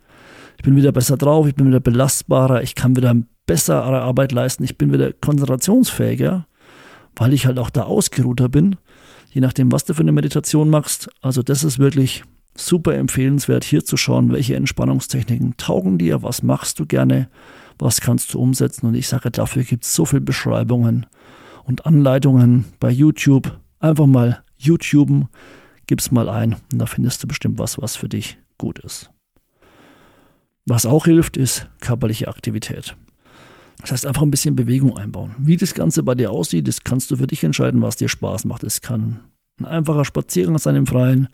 Ich 0.58 0.64
bin 0.64 0.76
wieder 0.76 0.92
besser 0.92 1.18
drauf, 1.18 1.48
ich 1.48 1.56
bin 1.56 1.68
wieder 1.68 1.80
belastbarer, 1.80 2.62
ich 2.62 2.76
kann 2.76 2.96
wieder 2.96 3.16
bessere 3.46 4.02
Arbeit 4.02 4.32
leisten, 4.32 4.64
ich 4.64 4.78
bin 4.78 4.94
wieder 4.94 5.14
konzentrationsfähiger, 5.14 6.46
weil 7.20 7.34
ich 7.34 7.46
halt 7.46 7.60
auch 7.60 7.70
da 7.70 7.84
ausgeruhter 7.84 8.50
bin, 8.50 8.78
je 9.32 9.42
nachdem, 9.42 9.72
was 9.72 9.84
du 9.84 9.94
für 9.94 10.02
eine 10.02 10.14
Meditation 10.14 10.70
machst. 10.70 11.10
Also 11.22 11.44
das 11.44 11.64
ist 11.64 11.78
wirklich 11.78 12.24
super 12.56 12.96
empfehlenswert, 12.96 13.64
hier 13.64 13.86
zu 13.86 13.98
schauen, 13.98 14.32
welche 14.32 14.56
Entspannungstechniken 14.56 15.58
taugen 15.58 15.98
dir, 15.98 16.24
was 16.24 16.42
machst 16.42 16.80
du 16.80 16.86
gerne, 16.86 17.30
was 17.78 18.02
kannst 18.02 18.34
du 18.34 18.40
umsetzen. 18.40 18.88
Und 18.88 18.96
ich 18.96 19.08
sage, 19.08 19.30
dafür 19.32 19.64
gibt 19.64 19.84
es 19.84 19.94
so 19.94 20.06
viele 20.06 20.22
Beschreibungen 20.22 21.06
und 21.66 21.86
Anleitungen 21.86 22.66
bei 22.80 22.90
YouTube. 22.90 23.60
Einfach 23.80 24.08
mal 24.08 24.44
YouTuben, 24.58 25.28
gib's 25.88 26.12
mal 26.12 26.30
ein 26.30 26.56
und 26.72 26.80
da 26.80 26.86
findest 26.86 27.22
du 27.22 27.28
bestimmt 27.28 27.60
was, 27.60 27.82
was 27.82 27.98
für 27.98 28.10
dich 28.10 28.38
gut 28.58 28.80
ist. 28.80 29.12
Was 30.66 30.86
auch 30.86 31.06
hilft, 31.06 31.36
ist 31.36 31.68
körperliche 31.82 32.30
Aktivität. 32.30 32.96
Das 33.82 33.92
heißt, 33.92 34.06
einfach 34.06 34.22
ein 34.22 34.32
bisschen 34.32 34.56
Bewegung 34.56 34.98
einbauen. 34.98 35.36
Wie 35.38 35.58
das 35.58 35.74
Ganze 35.74 36.04
bei 36.04 36.16
dir 36.16 36.32
aussieht, 36.32 36.68
das 36.68 36.84
kannst 36.84 37.12
du 37.12 37.16
für 37.16 37.28
dich 37.28 37.44
entscheiden, 37.44 37.82
was 37.82 37.96
dir 37.96 38.10
Spaß 38.10 38.46
macht. 38.46 38.64
Es 38.64 38.82
kann 38.82 39.22
Ein 39.60 39.66
einfacher 39.66 40.06
Spaziergang 40.06 40.58
sein 40.58 40.76
im 40.76 40.88
Freien. 40.88 41.30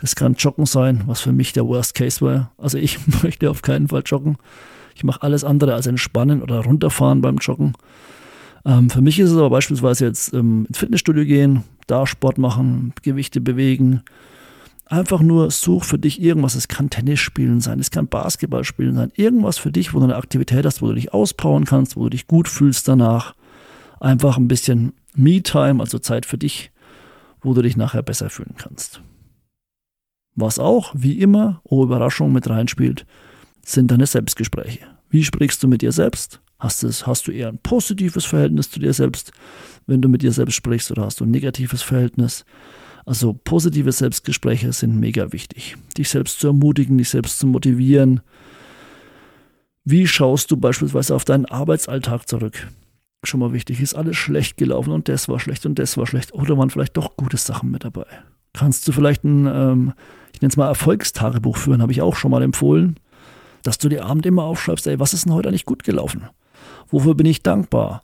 Das 0.00 0.16
kann 0.16 0.34
Joggen 0.34 0.66
sein, 0.66 1.04
was 1.06 1.20
für 1.20 1.32
mich 1.32 1.52
der 1.52 1.66
Worst 1.66 1.94
Case 1.94 2.20
war. 2.24 2.52
Also 2.58 2.78
ich 2.78 2.98
möchte 3.22 3.50
auf 3.50 3.62
keinen 3.62 3.88
Fall 3.88 4.02
joggen. 4.04 4.36
Ich 4.94 5.04
mache 5.04 5.22
alles 5.22 5.44
andere 5.44 5.74
als 5.74 5.86
entspannen 5.86 6.42
oder 6.42 6.60
runterfahren 6.60 7.20
beim 7.20 7.36
Joggen. 7.36 7.74
Ähm, 8.64 8.90
für 8.90 9.00
mich 9.00 9.18
ist 9.20 9.30
es 9.30 9.36
aber 9.36 9.50
beispielsweise 9.50 10.06
jetzt 10.06 10.32
ähm, 10.34 10.66
ins 10.68 10.78
Fitnessstudio 10.78 11.24
gehen, 11.24 11.62
da 11.86 12.06
Sport 12.06 12.38
machen, 12.38 12.92
Gewichte 13.02 13.40
bewegen. 13.40 14.02
Einfach 14.88 15.20
nur 15.20 15.50
such 15.50 15.82
für 15.82 15.98
dich 15.98 16.22
irgendwas. 16.22 16.54
Es 16.54 16.68
kann 16.68 16.90
Tennis 16.90 17.18
spielen 17.18 17.60
sein, 17.60 17.80
es 17.80 17.90
kann 17.90 18.06
Basketball 18.06 18.62
spielen 18.62 18.94
sein. 18.94 19.12
Irgendwas 19.16 19.58
für 19.58 19.72
dich, 19.72 19.92
wo 19.92 19.98
du 19.98 20.04
eine 20.04 20.16
Aktivität 20.16 20.64
hast, 20.64 20.80
wo 20.80 20.86
du 20.86 20.94
dich 20.94 21.12
auspowern 21.12 21.64
kannst, 21.64 21.96
wo 21.96 22.04
du 22.04 22.10
dich 22.10 22.28
gut 22.28 22.48
fühlst 22.48 22.86
danach. 22.86 23.34
Einfach 23.98 24.36
ein 24.36 24.46
bisschen 24.46 24.92
Me-Time, 25.14 25.80
also 25.80 25.98
Zeit 25.98 26.24
für 26.24 26.38
dich, 26.38 26.70
wo 27.40 27.52
du 27.52 27.62
dich 27.62 27.76
nachher 27.76 28.02
besser 28.02 28.30
fühlen 28.30 28.54
kannst. 28.56 29.00
Was 30.36 30.60
auch, 30.60 30.92
wie 30.94 31.18
immer, 31.18 31.62
oh 31.64 31.82
Überraschung 31.82 32.32
mit 32.32 32.48
reinspielt, 32.48 33.06
sind 33.64 33.90
deine 33.90 34.06
Selbstgespräche. 34.06 34.86
Wie 35.10 35.24
sprichst 35.24 35.62
du 35.62 35.68
mit 35.68 35.82
dir 35.82 35.92
selbst? 35.92 36.40
Hast, 36.60 36.84
es, 36.84 37.06
hast 37.06 37.26
du 37.26 37.32
eher 37.32 37.48
ein 37.48 37.58
positives 37.58 38.24
Verhältnis 38.24 38.70
zu 38.70 38.78
dir 38.78 38.92
selbst, 38.92 39.32
wenn 39.86 40.00
du 40.00 40.08
mit 40.08 40.22
dir 40.22 40.32
selbst 40.32 40.54
sprichst, 40.54 40.90
oder 40.92 41.06
hast 41.06 41.20
du 41.20 41.24
ein 41.24 41.30
negatives 41.30 41.82
Verhältnis? 41.82 42.44
Also 43.06 43.32
positive 43.32 43.92
Selbstgespräche 43.92 44.72
sind 44.72 44.98
mega 44.98 45.32
wichtig. 45.32 45.76
Dich 45.96 46.10
selbst 46.10 46.40
zu 46.40 46.48
ermutigen, 46.48 46.98
dich 46.98 47.08
selbst 47.08 47.38
zu 47.38 47.46
motivieren. 47.46 48.20
Wie 49.84 50.08
schaust 50.08 50.50
du 50.50 50.56
beispielsweise 50.56 51.14
auf 51.14 51.24
deinen 51.24 51.46
Arbeitsalltag 51.46 52.28
zurück? 52.28 52.66
Schon 53.22 53.38
mal 53.38 53.52
wichtig, 53.52 53.80
ist 53.80 53.94
alles 53.94 54.16
schlecht 54.16 54.56
gelaufen 54.56 54.90
und 54.90 55.08
das 55.08 55.28
war 55.28 55.38
schlecht 55.38 55.64
und 55.66 55.78
das 55.78 55.96
war 55.96 56.08
schlecht. 56.08 56.34
Oder 56.34 56.58
waren 56.58 56.68
vielleicht 56.68 56.96
doch 56.96 57.16
gute 57.16 57.36
Sachen 57.36 57.70
mit 57.70 57.84
dabei? 57.84 58.06
Kannst 58.52 58.88
du 58.88 58.92
vielleicht 58.92 59.22
ein, 59.22 59.46
ähm, 59.46 59.92
ich 60.32 60.42
nenne 60.42 60.50
es 60.50 60.56
mal 60.56 60.66
Erfolgstagebuch 60.66 61.56
führen, 61.56 61.82
habe 61.82 61.92
ich 61.92 62.02
auch 62.02 62.16
schon 62.16 62.32
mal 62.32 62.42
empfohlen, 62.42 62.98
dass 63.62 63.78
du 63.78 63.88
dir 63.88 64.04
abend 64.04 64.26
immer 64.26 64.42
aufschreibst, 64.42 64.86
ey, 64.88 64.98
was 64.98 65.14
ist 65.14 65.26
denn 65.26 65.34
heute 65.34 65.48
eigentlich 65.48 65.64
gut 65.64 65.84
gelaufen? 65.84 66.24
Wofür 66.88 67.14
bin 67.14 67.26
ich 67.26 67.44
dankbar? 67.44 68.02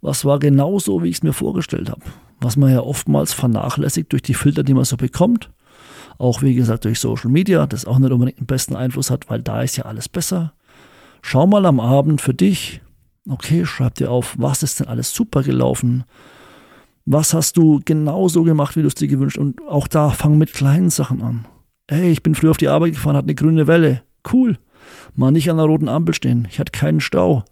Was 0.00 0.24
war 0.24 0.40
genau 0.40 0.80
so, 0.80 1.04
wie 1.04 1.08
ich 1.08 1.16
es 1.16 1.22
mir 1.22 1.32
vorgestellt 1.32 1.90
habe? 1.90 2.02
Was 2.42 2.56
man 2.56 2.72
ja 2.72 2.80
oftmals 2.80 3.32
vernachlässigt 3.32 4.12
durch 4.12 4.22
die 4.22 4.34
Filter, 4.34 4.64
die 4.64 4.74
man 4.74 4.84
so 4.84 4.96
bekommt. 4.96 5.50
Auch 6.18 6.42
wie 6.42 6.54
gesagt 6.54 6.84
durch 6.84 6.98
Social 6.98 7.30
Media, 7.30 7.66
das 7.66 7.84
auch 7.84 7.98
nicht 7.98 8.10
unbedingt 8.10 8.40
den 8.40 8.46
besten 8.46 8.76
Einfluss 8.76 9.10
hat, 9.10 9.30
weil 9.30 9.42
da 9.42 9.62
ist 9.62 9.76
ja 9.76 9.84
alles 9.84 10.08
besser. 10.08 10.52
Schau 11.22 11.46
mal 11.46 11.64
am 11.66 11.78
Abend 11.78 12.20
für 12.20 12.34
dich, 12.34 12.80
okay, 13.28 13.64
schreib 13.64 13.94
dir 13.94 14.10
auf, 14.10 14.34
was 14.38 14.62
ist 14.62 14.80
denn 14.80 14.88
alles 14.88 15.14
super 15.14 15.42
gelaufen? 15.42 16.04
Was 17.04 17.32
hast 17.32 17.56
du 17.56 17.80
genau 17.84 18.28
so 18.28 18.42
gemacht, 18.42 18.76
wie 18.76 18.82
du 18.82 18.88
es 18.88 18.94
dir 18.94 19.08
gewünscht? 19.08 19.38
Und 19.38 19.60
auch 19.66 19.88
da 19.88 20.10
fang 20.10 20.36
mit 20.36 20.52
kleinen 20.52 20.90
Sachen 20.90 21.22
an. 21.22 21.46
Hey, 21.88 22.10
ich 22.10 22.22
bin 22.22 22.34
früher 22.34 22.50
auf 22.50 22.56
die 22.56 22.68
Arbeit 22.68 22.92
gefahren, 22.92 23.16
hatte 23.16 23.26
eine 23.26 23.34
grüne 23.34 23.66
Welle. 23.66 24.02
Cool. 24.32 24.58
Mal 25.14 25.30
nicht 25.30 25.50
an 25.50 25.56
der 25.56 25.66
roten 25.66 25.88
Ampel 25.88 26.14
stehen. 26.14 26.46
Ich 26.50 26.58
hatte 26.58 26.72
keinen 26.72 27.00
Stau. 27.00 27.44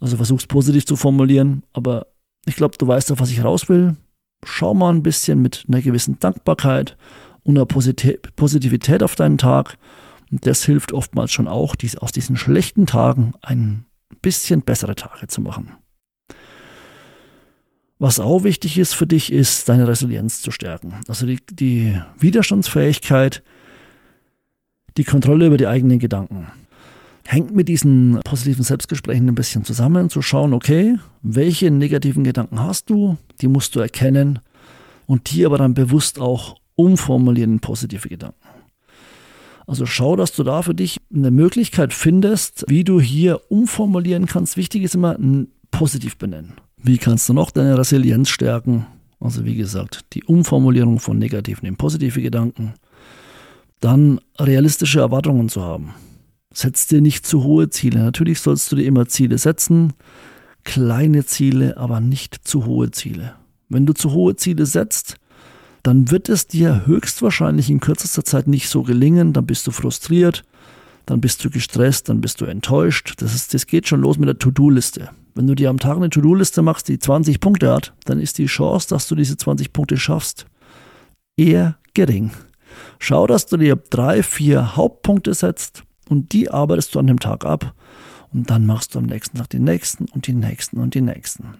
Also 0.00 0.16
versuch's 0.16 0.46
positiv 0.46 0.86
zu 0.86 0.96
formulieren, 0.96 1.62
aber 1.72 2.06
ich 2.46 2.56
glaube, 2.56 2.76
du 2.78 2.86
weißt 2.86 3.12
auf 3.12 3.20
was 3.20 3.30
ich 3.30 3.44
raus 3.44 3.68
will. 3.68 3.96
Schau 4.44 4.74
mal 4.74 4.92
ein 4.92 5.02
bisschen 5.02 5.42
mit 5.42 5.66
einer 5.68 5.82
gewissen 5.82 6.18
Dankbarkeit 6.18 6.96
und 7.42 7.56
einer 7.56 7.66
Positivität 7.66 9.02
auf 9.02 9.14
deinen 9.14 9.38
Tag. 9.38 9.76
Und 10.30 10.46
das 10.46 10.64
hilft 10.64 10.92
oftmals 10.92 11.32
schon 11.32 11.48
auch, 11.48 11.74
dies, 11.76 11.96
aus 11.96 12.12
diesen 12.12 12.36
schlechten 12.36 12.86
Tagen 12.86 13.34
ein 13.42 13.84
bisschen 14.22 14.62
bessere 14.62 14.94
Tage 14.94 15.26
zu 15.26 15.40
machen. 15.40 15.72
Was 17.98 18.18
auch 18.18 18.44
wichtig 18.44 18.78
ist 18.78 18.94
für 18.94 19.06
dich, 19.06 19.30
ist 19.30 19.68
deine 19.68 19.86
Resilienz 19.86 20.40
zu 20.40 20.50
stärken. 20.50 20.94
Also 21.06 21.26
die, 21.26 21.38
die 21.50 22.00
Widerstandsfähigkeit, 22.18 23.42
die 24.96 25.04
Kontrolle 25.04 25.46
über 25.46 25.58
die 25.58 25.66
eigenen 25.66 25.98
Gedanken 25.98 26.46
hängt 27.30 27.54
mit 27.54 27.68
diesen 27.68 28.20
positiven 28.24 28.64
Selbstgesprächen 28.64 29.28
ein 29.28 29.34
bisschen 29.34 29.64
zusammen, 29.64 30.10
zu 30.10 30.20
schauen, 30.20 30.52
okay, 30.52 30.96
welche 31.22 31.70
negativen 31.70 32.24
Gedanken 32.24 32.60
hast 32.60 32.90
du, 32.90 33.16
die 33.40 33.46
musst 33.46 33.76
du 33.76 33.80
erkennen 33.80 34.40
und 35.06 35.30
die 35.30 35.46
aber 35.46 35.58
dann 35.58 35.74
bewusst 35.74 36.18
auch 36.18 36.56
umformulieren 36.74 37.52
in 37.54 37.60
positive 37.60 38.08
Gedanken. 38.08 38.36
Also 39.66 39.86
schau, 39.86 40.16
dass 40.16 40.32
du 40.32 40.42
da 40.42 40.62
für 40.62 40.74
dich 40.74 40.98
eine 41.14 41.30
Möglichkeit 41.30 41.92
findest, 41.92 42.64
wie 42.66 42.82
du 42.82 43.00
hier 43.00 43.40
umformulieren 43.48 44.26
kannst. 44.26 44.56
Wichtig 44.56 44.82
ist 44.82 44.96
immer 44.96 45.16
positiv 45.70 46.16
benennen. 46.16 46.54
Wie 46.76 46.98
kannst 46.98 47.28
du 47.28 47.34
noch 47.34 47.52
deine 47.52 47.78
Resilienz 47.78 48.28
stärken? 48.30 48.86
Also 49.20 49.44
wie 49.44 49.54
gesagt, 49.54 50.06
die 50.14 50.24
Umformulierung 50.24 50.98
von 50.98 51.18
negativen 51.18 51.68
in 51.68 51.76
positive 51.76 52.20
Gedanken. 52.20 52.74
Dann 53.78 54.20
realistische 54.40 54.98
Erwartungen 54.98 55.48
zu 55.48 55.62
haben. 55.62 55.94
Setz 56.52 56.88
dir 56.88 57.00
nicht 57.00 57.26
zu 57.26 57.44
hohe 57.44 57.70
Ziele. 57.70 58.00
Natürlich 58.00 58.40
sollst 58.40 58.70
du 58.72 58.76
dir 58.76 58.84
immer 58.84 59.06
Ziele 59.06 59.38
setzen, 59.38 59.92
kleine 60.64 61.24
Ziele, 61.24 61.76
aber 61.76 62.00
nicht 62.00 62.36
zu 62.42 62.66
hohe 62.66 62.90
Ziele. 62.90 63.34
Wenn 63.68 63.86
du 63.86 63.92
zu 63.92 64.10
hohe 64.12 64.34
Ziele 64.34 64.66
setzt, 64.66 65.16
dann 65.84 66.10
wird 66.10 66.28
es 66.28 66.48
dir 66.48 66.86
höchstwahrscheinlich 66.86 67.70
in 67.70 67.78
kürzester 67.78 68.24
Zeit 68.24 68.48
nicht 68.48 68.68
so 68.68 68.82
gelingen, 68.82 69.32
dann 69.32 69.46
bist 69.46 69.66
du 69.66 69.70
frustriert, 69.70 70.42
dann 71.06 71.20
bist 71.20 71.44
du 71.44 71.50
gestresst, 71.50 72.08
dann 72.08 72.20
bist 72.20 72.40
du 72.40 72.46
enttäuscht. 72.46 73.14
Das, 73.18 73.32
ist, 73.34 73.54
das 73.54 73.66
geht 73.66 73.86
schon 73.86 74.00
los 74.00 74.18
mit 74.18 74.28
der 74.28 74.38
To-Do-Liste. 74.38 75.10
Wenn 75.36 75.46
du 75.46 75.54
dir 75.54 75.70
am 75.70 75.78
Tag 75.78 75.96
eine 75.96 76.10
To-Do-Liste 76.10 76.62
machst, 76.62 76.88
die 76.88 76.98
20 76.98 77.38
Punkte 77.38 77.72
hat, 77.72 77.94
dann 78.04 78.20
ist 78.20 78.38
die 78.38 78.46
Chance, 78.46 78.88
dass 78.88 79.06
du 79.06 79.14
diese 79.14 79.36
20 79.36 79.72
Punkte 79.72 79.96
schaffst, 79.96 80.46
eher 81.36 81.78
gering. 81.94 82.32
Schau, 82.98 83.28
dass 83.28 83.46
du 83.46 83.56
dir 83.56 83.76
drei, 83.76 84.24
vier 84.24 84.76
Hauptpunkte 84.76 85.32
setzt 85.32 85.84
und 86.10 86.32
die 86.32 86.50
arbeitest 86.50 86.94
du 86.94 86.98
an 86.98 87.06
dem 87.06 87.20
Tag 87.20 87.46
ab. 87.46 87.74
Und 88.32 88.50
dann 88.50 88.66
machst 88.66 88.94
du 88.94 88.98
am 88.98 89.06
nächsten 89.06 89.38
Tag 89.38 89.48
die 89.50 89.58
nächsten 89.58 90.06
und 90.06 90.26
die 90.26 90.34
nächsten 90.34 90.78
und 90.78 90.94
die 90.94 91.00
nächsten. 91.00 91.54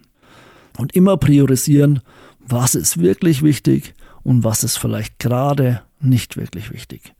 Und 0.77 0.95
immer 0.95 1.17
priorisieren, 1.17 2.01
was 2.39 2.75
ist 2.75 2.99
wirklich 2.99 3.41
wichtig 3.41 3.93
und 4.23 4.43
was 4.43 4.63
ist 4.63 4.77
vielleicht 4.77 5.19
gerade 5.19 5.81
nicht 5.99 6.37
wirklich 6.37 6.71
wichtig. 6.71 7.13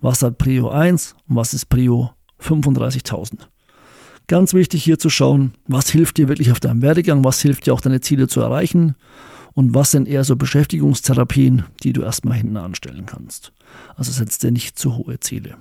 Was 0.00 0.22
hat 0.22 0.38
Prio 0.38 0.68
1 0.68 1.16
und 1.28 1.36
was 1.36 1.54
ist 1.54 1.66
Prio 1.66 2.10
35.000. 2.40 3.40
Ganz 4.26 4.52
wichtig 4.52 4.84
hier 4.84 4.98
zu 4.98 5.10
schauen, 5.10 5.54
was 5.66 5.90
hilft 5.90 6.18
dir 6.18 6.28
wirklich 6.28 6.52
auf 6.52 6.60
deinem 6.60 6.82
Werdegang, 6.82 7.24
was 7.24 7.40
hilft 7.40 7.66
dir 7.66 7.72
auch 7.72 7.80
deine 7.80 8.00
Ziele 8.00 8.28
zu 8.28 8.40
erreichen 8.40 8.94
und 9.54 9.74
was 9.74 9.90
sind 9.90 10.06
eher 10.06 10.24
so 10.24 10.36
Beschäftigungstherapien, 10.36 11.64
die 11.82 11.92
du 11.92 12.02
erstmal 12.02 12.36
hinten 12.36 12.58
anstellen 12.58 13.06
kannst. 13.06 13.52
Also 13.96 14.12
setz 14.12 14.38
dir 14.38 14.50
nicht 14.50 14.78
zu 14.78 14.96
hohe 14.96 15.18
Ziele. 15.18 15.56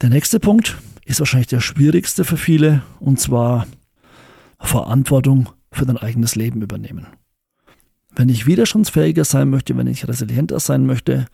Der 0.00 0.10
nächste 0.10 0.40
Punkt 0.40 0.76
ist 1.04 1.20
wahrscheinlich 1.20 1.46
der 1.46 1.60
schwierigste 1.60 2.24
für 2.24 2.36
viele, 2.36 2.82
und 3.00 3.20
zwar 3.20 3.66
Verantwortung 4.58 5.50
für 5.70 5.86
dein 5.86 5.98
eigenes 5.98 6.34
Leben 6.34 6.62
übernehmen. 6.62 7.06
Wenn 8.16 8.28
ich 8.28 8.46
widerstandsfähiger 8.46 9.24
sein 9.24 9.50
möchte, 9.50 9.76
wenn 9.76 9.86
ich 9.86 10.06
resilienter 10.06 10.60
sein 10.60 10.86
möchte 10.86 11.26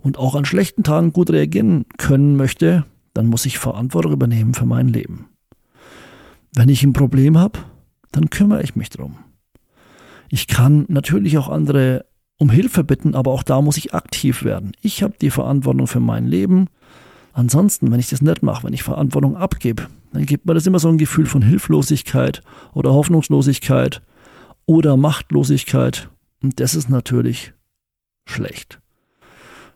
und 0.00 0.18
auch 0.18 0.34
an 0.34 0.44
schlechten 0.44 0.84
Tagen 0.84 1.12
gut 1.12 1.30
reagieren 1.30 1.86
können 1.96 2.36
möchte, 2.36 2.84
dann 3.14 3.26
muss 3.26 3.46
ich 3.46 3.58
Verantwortung 3.58 4.12
übernehmen 4.12 4.54
für 4.54 4.66
mein 4.66 4.88
Leben. 4.88 5.26
Wenn 6.54 6.68
ich 6.68 6.82
ein 6.82 6.92
Problem 6.92 7.38
habe, 7.38 7.58
dann 8.12 8.30
kümmere 8.30 8.62
ich 8.62 8.76
mich 8.76 8.90
drum. 8.90 9.18
Ich 10.30 10.46
kann 10.46 10.84
natürlich 10.88 11.38
auch 11.38 11.48
andere 11.48 12.04
um 12.38 12.50
Hilfe 12.50 12.84
bitten, 12.84 13.14
aber 13.14 13.32
auch 13.32 13.42
da 13.42 13.60
muss 13.60 13.76
ich 13.76 13.94
aktiv 13.94 14.44
werden. 14.44 14.72
Ich 14.80 15.02
habe 15.02 15.14
die 15.20 15.30
Verantwortung 15.30 15.86
für 15.86 16.00
mein 16.00 16.26
Leben 16.26 16.68
Ansonsten, 17.38 17.92
wenn 17.92 18.00
ich 18.00 18.08
das 18.08 18.20
nicht 18.20 18.42
mache, 18.42 18.64
wenn 18.64 18.72
ich 18.72 18.82
Verantwortung 18.82 19.36
abgebe, 19.36 19.86
dann 20.12 20.26
gibt 20.26 20.46
mir 20.46 20.54
das 20.54 20.66
immer 20.66 20.80
so 20.80 20.88
ein 20.88 20.98
Gefühl 20.98 21.26
von 21.26 21.40
Hilflosigkeit 21.40 22.42
oder 22.74 22.92
Hoffnungslosigkeit 22.92 24.02
oder 24.66 24.96
Machtlosigkeit. 24.96 26.08
Und 26.42 26.58
das 26.58 26.74
ist 26.74 26.90
natürlich 26.90 27.52
schlecht. 28.26 28.80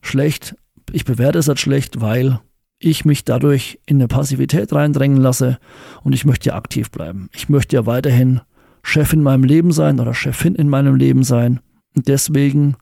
Schlecht, 0.01 0.57
ich 0.91 1.05
bewerte 1.05 1.39
es 1.39 1.49
als 1.49 1.61
schlecht, 1.61 2.01
weil 2.01 2.41
ich 2.81 3.05
mich 3.05 3.25
dadurch 3.25 3.79
in 3.87 3.99
eine 3.99 4.09
Passivität 4.09 4.73
reindrängen 4.73 5.19
lasse 5.19 5.61
und 6.03 6.15
ich 6.15 6.25
möchte 6.25 6.49
ja 6.49 6.57
aktiv 6.57 6.91
bleiben. 6.91 7.29
Ich 7.33 7.49
möchte 7.49 7.77
ja 7.77 7.87
weiterhin 7.87 8.41
Chef 8.83 9.13
in 9.13 9.23
meinem 9.23 9.45
Leben 9.45 9.71
sein 9.71 10.01
oder 10.01 10.15
Chefin 10.15 10.57
in 10.57 10.69
meinem 10.69 10.97
Leben 10.97 11.23
sein. 11.23 11.61
Und 11.95 12.09
deswegen 12.09 12.75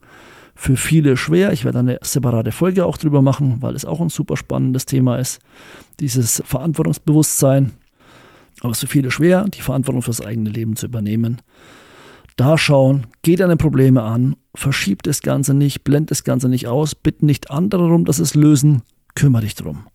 für 0.60 0.76
viele 0.76 1.16
schwer. 1.16 1.54
Ich 1.54 1.64
werde 1.64 1.78
eine 1.78 1.98
separate 2.02 2.52
Folge 2.52 2.84
auch 2.84 2.98
drüber 2.98 3.22
machen, 3.22 3.62
weil 3.62 3.74
es 3.74 3.86
auch 3.86 3.98
ein 3.98 4.10
super 4.10 4.36
spannendes 4.36 4.84
Thema 4.84 5.16
ist. 5.16 5.40
Dieses 6.00 6.42
Verantwortungsbewusstsein. 6.44 7.72
Aber 8.60 8.72
es 8.72 8.76
ist 8.76 8.80
für 8.82 8.92
viele 8.92 9.10
schwer, 9.10 9.46
die 9.48 9.62
Verantwortung 9.62 10.02
fürs 10.02 10.20
eigene 10.20 10.50
Leben 10.50 10.76
zu 10.76 10.84
übernehmen. 10.84 11.40
Da 12.36 12.58
schauen, 12.58 13.06
geh 13.22 13.36
deine 13.36 13.56
Probleme 13.56 14.02
an, 14.02 14.36
verschieb 14.54 15.02
das 15.02 15.22
Ganze 15.22 15.54
nicht, 15.54 15.82
blend 15.82 16.10
das 16.10 16.24
Ganze 16.24 16.50
nicht 16.50 16.68
aus, 16.68 16.94
bitte 16.94 17.24
nicht 17.24 17.50
andere 17.50 17.84
darum, 17.84 18.04
dass 18.04 18.18
es 18.18 18.34
lösen, 18.34 18.82
kümmere 19.14 19.42
dich 19.42 19.54
drum. 19.54 19.86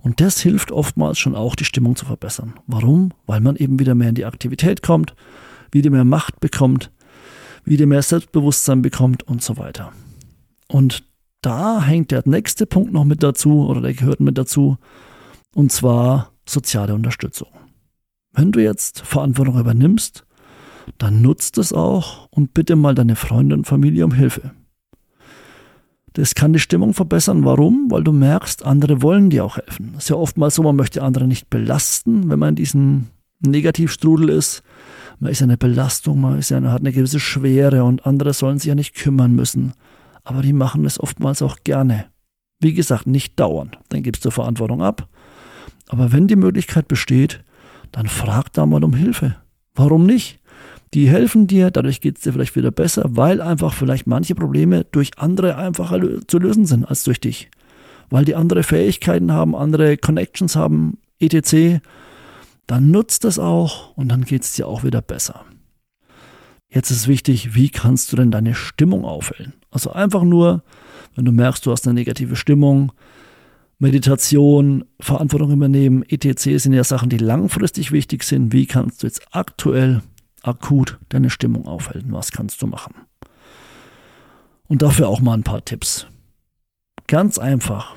Und 0.00 0.20
das 0.20 0.40
hilft 0.40 0.72
oftmals 0.72 1.20
schon 1.20 1.36
auch, 1.36 1.54
die 1.54 1.64
Stimmung 1.64 1.94
zu 1.94 2.04
verbessern. 2.04 2.54
Warum? 2.66 3.12
Weil 3.26 3.40
man 3.40 3.54
eben 3.54 3.78
wieder 3.78 3.94
mehr 3.94 4.08
in 4.08 4.16
die 4.16 4.24
Aktivität 4.24 4.82
kommt, 4.82 5.14
wieder 5.70 5.90
mehr 5.90 6.04
Macht 6.04 6.40
bekommt, 6.40 6.90
wieder 7.64 7.86
mehr 7.86 8.02
Selbstbewusstsein 8.02 8.82
bekommt 8.82 9.22
und 9.22 9.42
so 9.42 9.56
weiter. 9.56 9.92
Und 10.68 11.04
da 11.42 11.82
hängt 11.82 12.10
der 12.10 12.22
nächste 12.26 12.66
Punkt 12.66 12.92
noch 12.92 13.04
mit 13.04 13.22
dazu 13.22 13.66
oder 13.66 13.80
der 13.80 13.94
gehört 13.94 14.20
mit 14.20 14.36
dazu 14.36 14.76
und 15.54 15.72
zwar 15.72 16.32
soziale 16.46 16.94
Unterstützung. 16.94 17.48
Wenn 18.32 18.52
du 18.52 18.62
jetzt 18.62 19.00
Verantwortung 19.00 19.58
übernimmst, 19.58 20.24
dann 20.98 21.22
nutzt 21.22 21.58
es 21.58 21.72
auch 21.72 22.28
und 22.30 22.54
bitte 22.54 22.76
mal 22.76 22.94
deine 22.94 23.16
Freunde 23.16 23.56
und 23.56 23.66
Familie 23.66 24.04
um 24.04 24.12
Hilfe. 24.12 24.52
Das 26.14 26.34
kann 26.34 26.52
die 26.52 26.58
Stimmung 26.58 26.92
verbessern. 26.92 27.44
Warum? 27.44 27.90
Weil 27.90 28.02
du 28.02 28.12
merkst, 28.12 28.64
andere 28.64 29.00
wollen 29.00 29.30
dir 29.30 29.44
auch 29.44 29.56
helfen. 29.56 29.94
Es 29.96 30.04
ist 30.04 30.10
ja 30.10 30.16
oftmals 30.16 30.56
so, 30.56 30.62
man 30.62 30.76
möchte 30.76 31.02
andere 31.02 31.26
nicht 31.26 31.50
belasten, 31.50 32.28
wenn 32.28 32.38
man 32.38 32.50
in 32.50 32.56
diesem 32.56 33.06
Negativstrudel 33.40 34.28
ist. 34.28 34.62
Man 35.20 35.30
ist 35.30 35.42
eine 35.42 35.58
Belastung, 35.58 36.20
man, 36.22 36.38
ist 36.38 36.50
man 36.50 36.72
hat 36.72 36.80
eine 36.80 36.92
gewisse 36.92 37.20
Schwere 37.20 37.84
und 37.84 38.06
andere 38.06 38.32
sollen 38.32 38.58
sich 38.58 38.68
ja 38.68 38.74
nicht 38.74 38.94
kümmern 38.94 39.34
müssen. 39.34 39.74
Aber 40.24 40.42
die 40.42 40.54
machen 40.54 40.84
es 40.86 40.98
oftmals 40.98 41.42
auch 41.42 41.58
gerne. 41.62 42.06
Wie 42.58 42.72
gesagt, 42.72 43.06
nicht 43.06 43.38
dauernd. 43.38 43.78
Dann 43.90 44.02
gibst 44.02 44.24
du 44.24 44.30
Verantwortung 44.30 44.82
ab. 44.82 45.08
Aber 45.88 46.12
wenn 46.12 46.26
die 46.26 46.36
Möglichkeit 46.36 46.88
besteht, 46.88 47.44
dann 47.92 48.06
frag 48.06 48.52
da 48.52 48.64
mal 48.64 48.82
um 48.82 48.94
Hilfe. 48.94 49.36
Warum 49.74 50.06
nicht? 50.06 50.40
Die 50.94 51.08
helfen 51.08 51.46
dir, 51.46 51.70
dadurch 51.70 52.00
geht 52.00 52.16
es 52.16 52.22
dir 52.22 52.32
vielleicht 52.32 52.56
wieder 52.56 52.70
besser, 52.70 53.04
weil 53.08 53.40
einfach 53.40 53.74
vielleicht 53.74 54.06
manche 54.06 54.34
Probleme 54.34 54.84
durch 54.90 55.10
andere 55.18 55.56
einfacher 55.56 56.00
zu 56.26 56.38
lösen 56.38 56.66
sind 56.66 56.84
als 56.84 57.04
durch 57.04 57.20
dich. 57.20 57.50
Weil 58.08 58.24
die 58.24 58.34
andere 58.34 58.62
Fähigkeiten 58.62 59.32
haben, 59.32 59.54
andere 59.54 59.96
Connections 59.96 60.56
haben, 60.56 60.98
etc. 61.20 61.80
Dann 62.70 62.92
nutzt 62.92 63.24
das 63.24 63.40
auch 63.40 63.96
und 63.96 64.10
dann 64.10 64.24
geht 64.24 64.42
es 64.42 64.52
dir 64.52 64.68
auch 64.68 64.84
wieder 64.84 65.02
besser. 65.02 65.44
Jetzt 66.68 66.92
ist 66.92 67.08
wichtig, 67.08 67.56
wie 67.56 67.68
kannst 67.68 68.12
du 68.12 68.16
denn 68.16 68.30
deine 68.30 68.54
Stimmung 68.54 69.04
aufhellen? 69.04 69.54
Also 69.72 69.90
einfach 69.90 70.22
nur, 70.22 70.62
wenn 71.16 71.24
du 71.24 71.32
merkst, 71.32 71.66
du 71.66 71.72
hast 71.72 71.88
eine 71.88 71.94
negative 71.94 72.36
Stimmung, 72.36 72.92
Meditation, 73.80 74.84
Verantwortung 75.00 75.50
übernehmen, 75.50 76.04
etc. 76.08 76.62
sind 76.62 76.72
ja 76.72 76.84
Sachen, 76.84 77.08
die 77.08 77.18
langfristig 77.18 77.90
wichtig 77.90 78.22
sind. 78.22 78.52
Wie 78.52 78.66
kannst 78.66 79.02
du 79.02 79.08
jetzt 79.08 79.22
aktuell 79.32 80.02
akut 80.42 81.00
deine 81.08 81.28
Stimmung 81.28 81.66
aufhalten. 81.66 82.12
Was 82.12 82.30
kannst 82.30 82.62
du 82.62 82.68
machen? 82.68 82.94
Und 84.68 84.82
dafür 84.82 85.08
auch 85.08 85.20
mal 85.20 85.34
ein 85.34 85.42
paar 85.42 85.64
Tipps. 85.64 86.06
Ganz 87.08 87.36
einfach. 87.36 87.96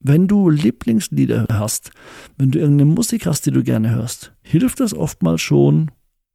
Wenn 0.00 0.26
du 0.26 0.48
Lieblingslieder 0.48 1.46
hast, 1.52 1.90
wenn 2.38 2.50
du 2.50 2.58
irgendeine 2.58 2.90
Musik 2.90 3.26
hast, 3.26 3.44
die 3.46 3.50
du 3.50 3.62
gerne 3.62 3.90
hörst, 3.90 4.32
hilft 4.42 4.80
es 4.80 4.94
oftmals 4.94 5.42
schon, 5.42 5.90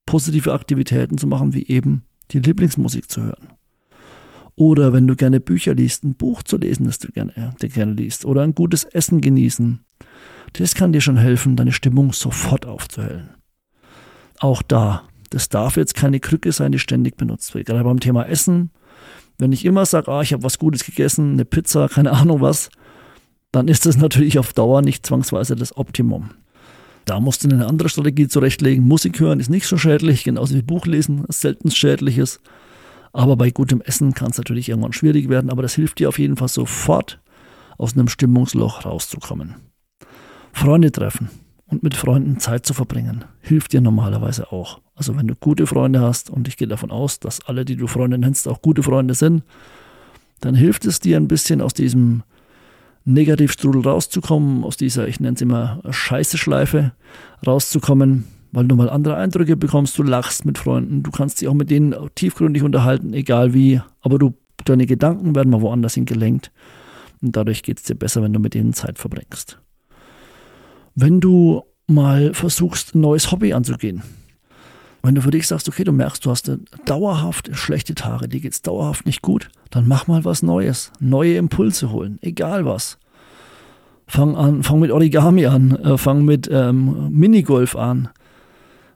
positive 0.06 0.54
Aktivitäten 0.54 1.18
zu 1.18 1.26
machen, 1.28 1.54
wie 1.54 1.68
eben 1.68 2.04
die 2.32 2.40
Lieblingsmusik 2.40 3.10
zu 3.10 3.24
hören. 3.24 3.50
Oder 4.56 4.94
wenn 4.94 5.08
du 5.08 5.16
gerne 5.16 5.40
Bücher 5.40 5.74
liest, 5.74 6.04
ein 6.04 6.16
Buch 6.16 6.44
zu 6.44 6.58
lesen, 6.58 6.86
das 6.86 7.00
du 7.00 7.12
gerne, 7.12 7.56
äh, 7.60 7.68
gerne 7.68 7.94
liest. 7.94 8.24
Oder 8.24 8.44
ein 8.44 8.56
gutes 8.56 8.84
Essen 8.86 9.20
genießen. 9.20 9.82
Das 10.54 10.76
kann 10.76 10.94
dir 10.94 11.02
schon 11.02 11.18
helfen, 11.18 11.58
deine 11.58 11.74
Stimmung 11.74 12.14
sofort 12.14 12.66
aufzuhellen. 12.66 13.32
Auch 14.40 14.62
da 14.62 15.04
das 15.30 15.50
darf 15.50 15.76
jetzt 15.76 15.96
keine 15.96 16.22
Krücke 16.22 16.54
sein, 16.54 16.72
die 16.72 16.80
ständig 16.80 17.18
benutzt 17.18 17.54
wird. 17.54 17.66
Gerade 17.66 17.84
beim 17.84 18.00
Thema 18.00 18.24
Essen. 18.24 18.72
Wenn 19.38 19.52
ich 19.52 19.66
immer 19.66 19.86
sage, 19.86 20.10
ah, 20.10 20.22
ich 20.22 20.32
habe 20.32 20.44
was 20.44 20.60
Gutes 20.60 20.86
gegessen, 20.86 21.34
eine 21.34 21.44
Pizza, 21.44 21.90
keine 21.90 22.14
Ahnung 22.14 22.40
was, 22.40 22.70
dann 23.56 23.70
ist 23.70 23.86
das 23.86 23.96
natürlich 23.96 24.38
auf 24.38 24.52
Dauer 24.52 24.82
nicht 24.82 25.06
zwangsweise 25.06 25.56
das 25.56 25.78
Optimum. 25.78 26.32
Da 27.06 27.22
musst 27.22 27.44
du 27.44 27.50
eine 27.50 27.68
andere 27.68 27.88
Strategie 27.88 28.28
zurechtlegen. 28.28 28.86
Musik 28.86 29.20
hören 29.22 29.40
ist 29.40 29.50
nicht 29.50 29.66
so 29.66 29.78
schädlich, 29.78 30.26
genauso 30.26 30.56
wie 30.56 30.62
Buch 30.62 30.86
lesen, 30.86 31.24
ist 31.30 31.40
selten 31.40 31.72
schädliches. 31.72 32.42
Aber 33.14 33.38
bei 33.38 33.52
gutem 33.52 33.80
Essen 33.80 34.14
kann 34.14 34.32
es 34.32 34.38
natürlich 34.38 34.68
irgendwann 34.68 34.92
schwierig 34.92 35.30
werden, 35.30 35.50
aber 35.50 35.62
das 35.62 35.74
hilft 35.74 36.00
dir 36.00 36.10
auf 36.10 36.20
jeden 36.20 36.36
Fall 36.36 36.50
sofort, 36.50 37.22
aus 37.78 37.94
einem 37.94 38.10
Stimmungsloch 38.10 38.84
rauszukommen. 38.84 39.56
Freunde 40.52 40.92
treffen 40.92 41.30
und 41.66 41.82
mit 41.82 41.96
Freunden 41.96 42.40
Zeit 42.40 42.66
zu 42.66 42.74
verbringen, 42.74 43.24
hilft 43.40 43.72
dir 43.72 43.80
normalerweise 43.80 44.52
auch. 44.52 44.82
Also 44.96 45.16
wenn 45.16 45.28
du 45.28 45.36
gute 45.36 45.66
Freunde 45.66 46.02
hast, 46.02 46.30
und 46.30 46.50
ich 46.50 46.58
gehe 46.58 46.68
davon 46.68 46.92
aus, 46.92 47.22
dass 47.22 47.40
alle, 47.46 47.64
die 47.64 47.78
du 47.78 47.88
Freunde 47.88 48.18
nennst, 48.18 48.50
auch 48.50 48.62
gute 48.62 48.84
Freunde 48.84 49.14
sind, 49.14 49.44
dann 50.42 50.56
hilft 50.56 50.84
es 50.86 51.00
dir 51.00 51.16
ein 51.16 51.30
bisschen 51.30 51.62
aus 51.62 51.74
diesem 51.74 52.24
Negativstrudel 53.06 53.84
rauszukommen, 53.84 54.64
aus 54.64 54.78
dieser, 54.78 55.08
ich 55.08 55.20
nenne 55.20 55.36
es 55.36 55.42
immer 55.42 55.82
Scheiße-Schleife 55.90 56.94
rauszukommen, 57.46 58.26
weil 58.52 58.66
du 58.66 58.76
mal 58.76 58.90
andere 58.90 59.16
Eindrücke 59.16 59.56
bekommst, 59.56 59.98
du 59.98 60.04
lachst 60.04 60.46
mit 60.46 60.58
Freunden, 60.58 61.04
du 61.04 61.12
kannst 61.12 61.40
dich 61.40 61.48
auch 61.48 61.54
mit 61.54 61.70
denen 61.70 61.96
tiefgründig 62.16 62.64
unterhalten, 62.64 63.14
egal 63.14 63.54
wie, 63.54 63.80
aber 64.02 64.18
du, 64.18 64.34
deine 64.66 64.88
Gedanken 64.88 65.36
werden 65.36 65.52
mal 65.52 65.62
woanders 65.62 65.94
hingelenkt 65.94 66.52
und 67.22 67.36
dadurch 67.36 67.62
geht 67.62 67.78
es 67.78 67.84
dir 67.84 67.96
besser, 67.96 68.24
wenn 68.24 68.34
du 68.34 68.40
mit 68.40 68.56
denen 68.56 68.74
Zeit 68.74 68.98
verbringst. 68.98 69.60
Wenn 70.96 71.20
du 71.20 71.64
mal 71.88 72.34
versuchst, 72.34 72.96
ein 72.96 73.02
neues 73.02 73.32
Hobby 73.32 73.54
anzugehen, 73.54 74.02
wenn 75.06 75.16
du 75.16 75.22
für 75.22 75.32
dich 75.32 75.48
sagst, 75.48 75.68
okay, 75.68 75.84
du 75.84 75.92
merkst, 75.92 76.26
du 76.26 76.32
hast 76.32 76.52
dauerhaft 76.86 77.50
schlechte 77.54 77.96
Tage, 77.96 78.28
dir 78.28 78.40
geht 78.40 78.54
es 78.54 78.62
dauerhaft 78.62 79.06
nicht 79.06 79.22
gut, 79.22 79.50
dann 79.70 79.88
mach 79.88 80.08
mal 80.08 80.26
was 80.26 80.44
Neues. 80.44 80.92
Neue 81.00 81.38
Impulse 81.38 81.92
holen, 81.92 82.18
egal 82.22 82.66
was. 82.66 82.98
Fang 84.08 84.36
an, 84.36 84.64
fang 84.64 84.80
mit 84.80 84.92
Origami 84.92 85.48
an, 85.48 85.72
äh, 85.78 85.98
fang 85.98 86.24
mit 86.24 86.48
ähm, 86.52 87.10
Minigolf 87.12 87.76
an. 87.76 88.10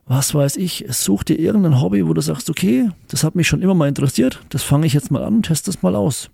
Was 0.06 0.34
weiß 0.34 0.58
ich, 0.58 0.86
such 0.89 1.24
dir 1.24 1.38
irgendein 1.38 1.82
Hobby, 1.82 2.08
wo 2.08 2.13
du 2.13 2.22
sagst, 2.22 2.50
okay, 2.50 2.89
das 3.10 3.24
hat 3.24 3.36
mich 3.36 3.48
schon 3.48 3.62
immer 3.62 3.76
mal 3.76 3.88
interessiert, 3.88 4.41
das 4.50 4.63
fange 4.63 4.88
ich 4.88 4.93
jetzt 4.93 5.12
mal 5.12 5.24
an 5.24 5.36
und 5.36 5.45
teste 5.48 5.69
es 5.69 5.84
mal 5.84 5.95
aus. 5.95 6.30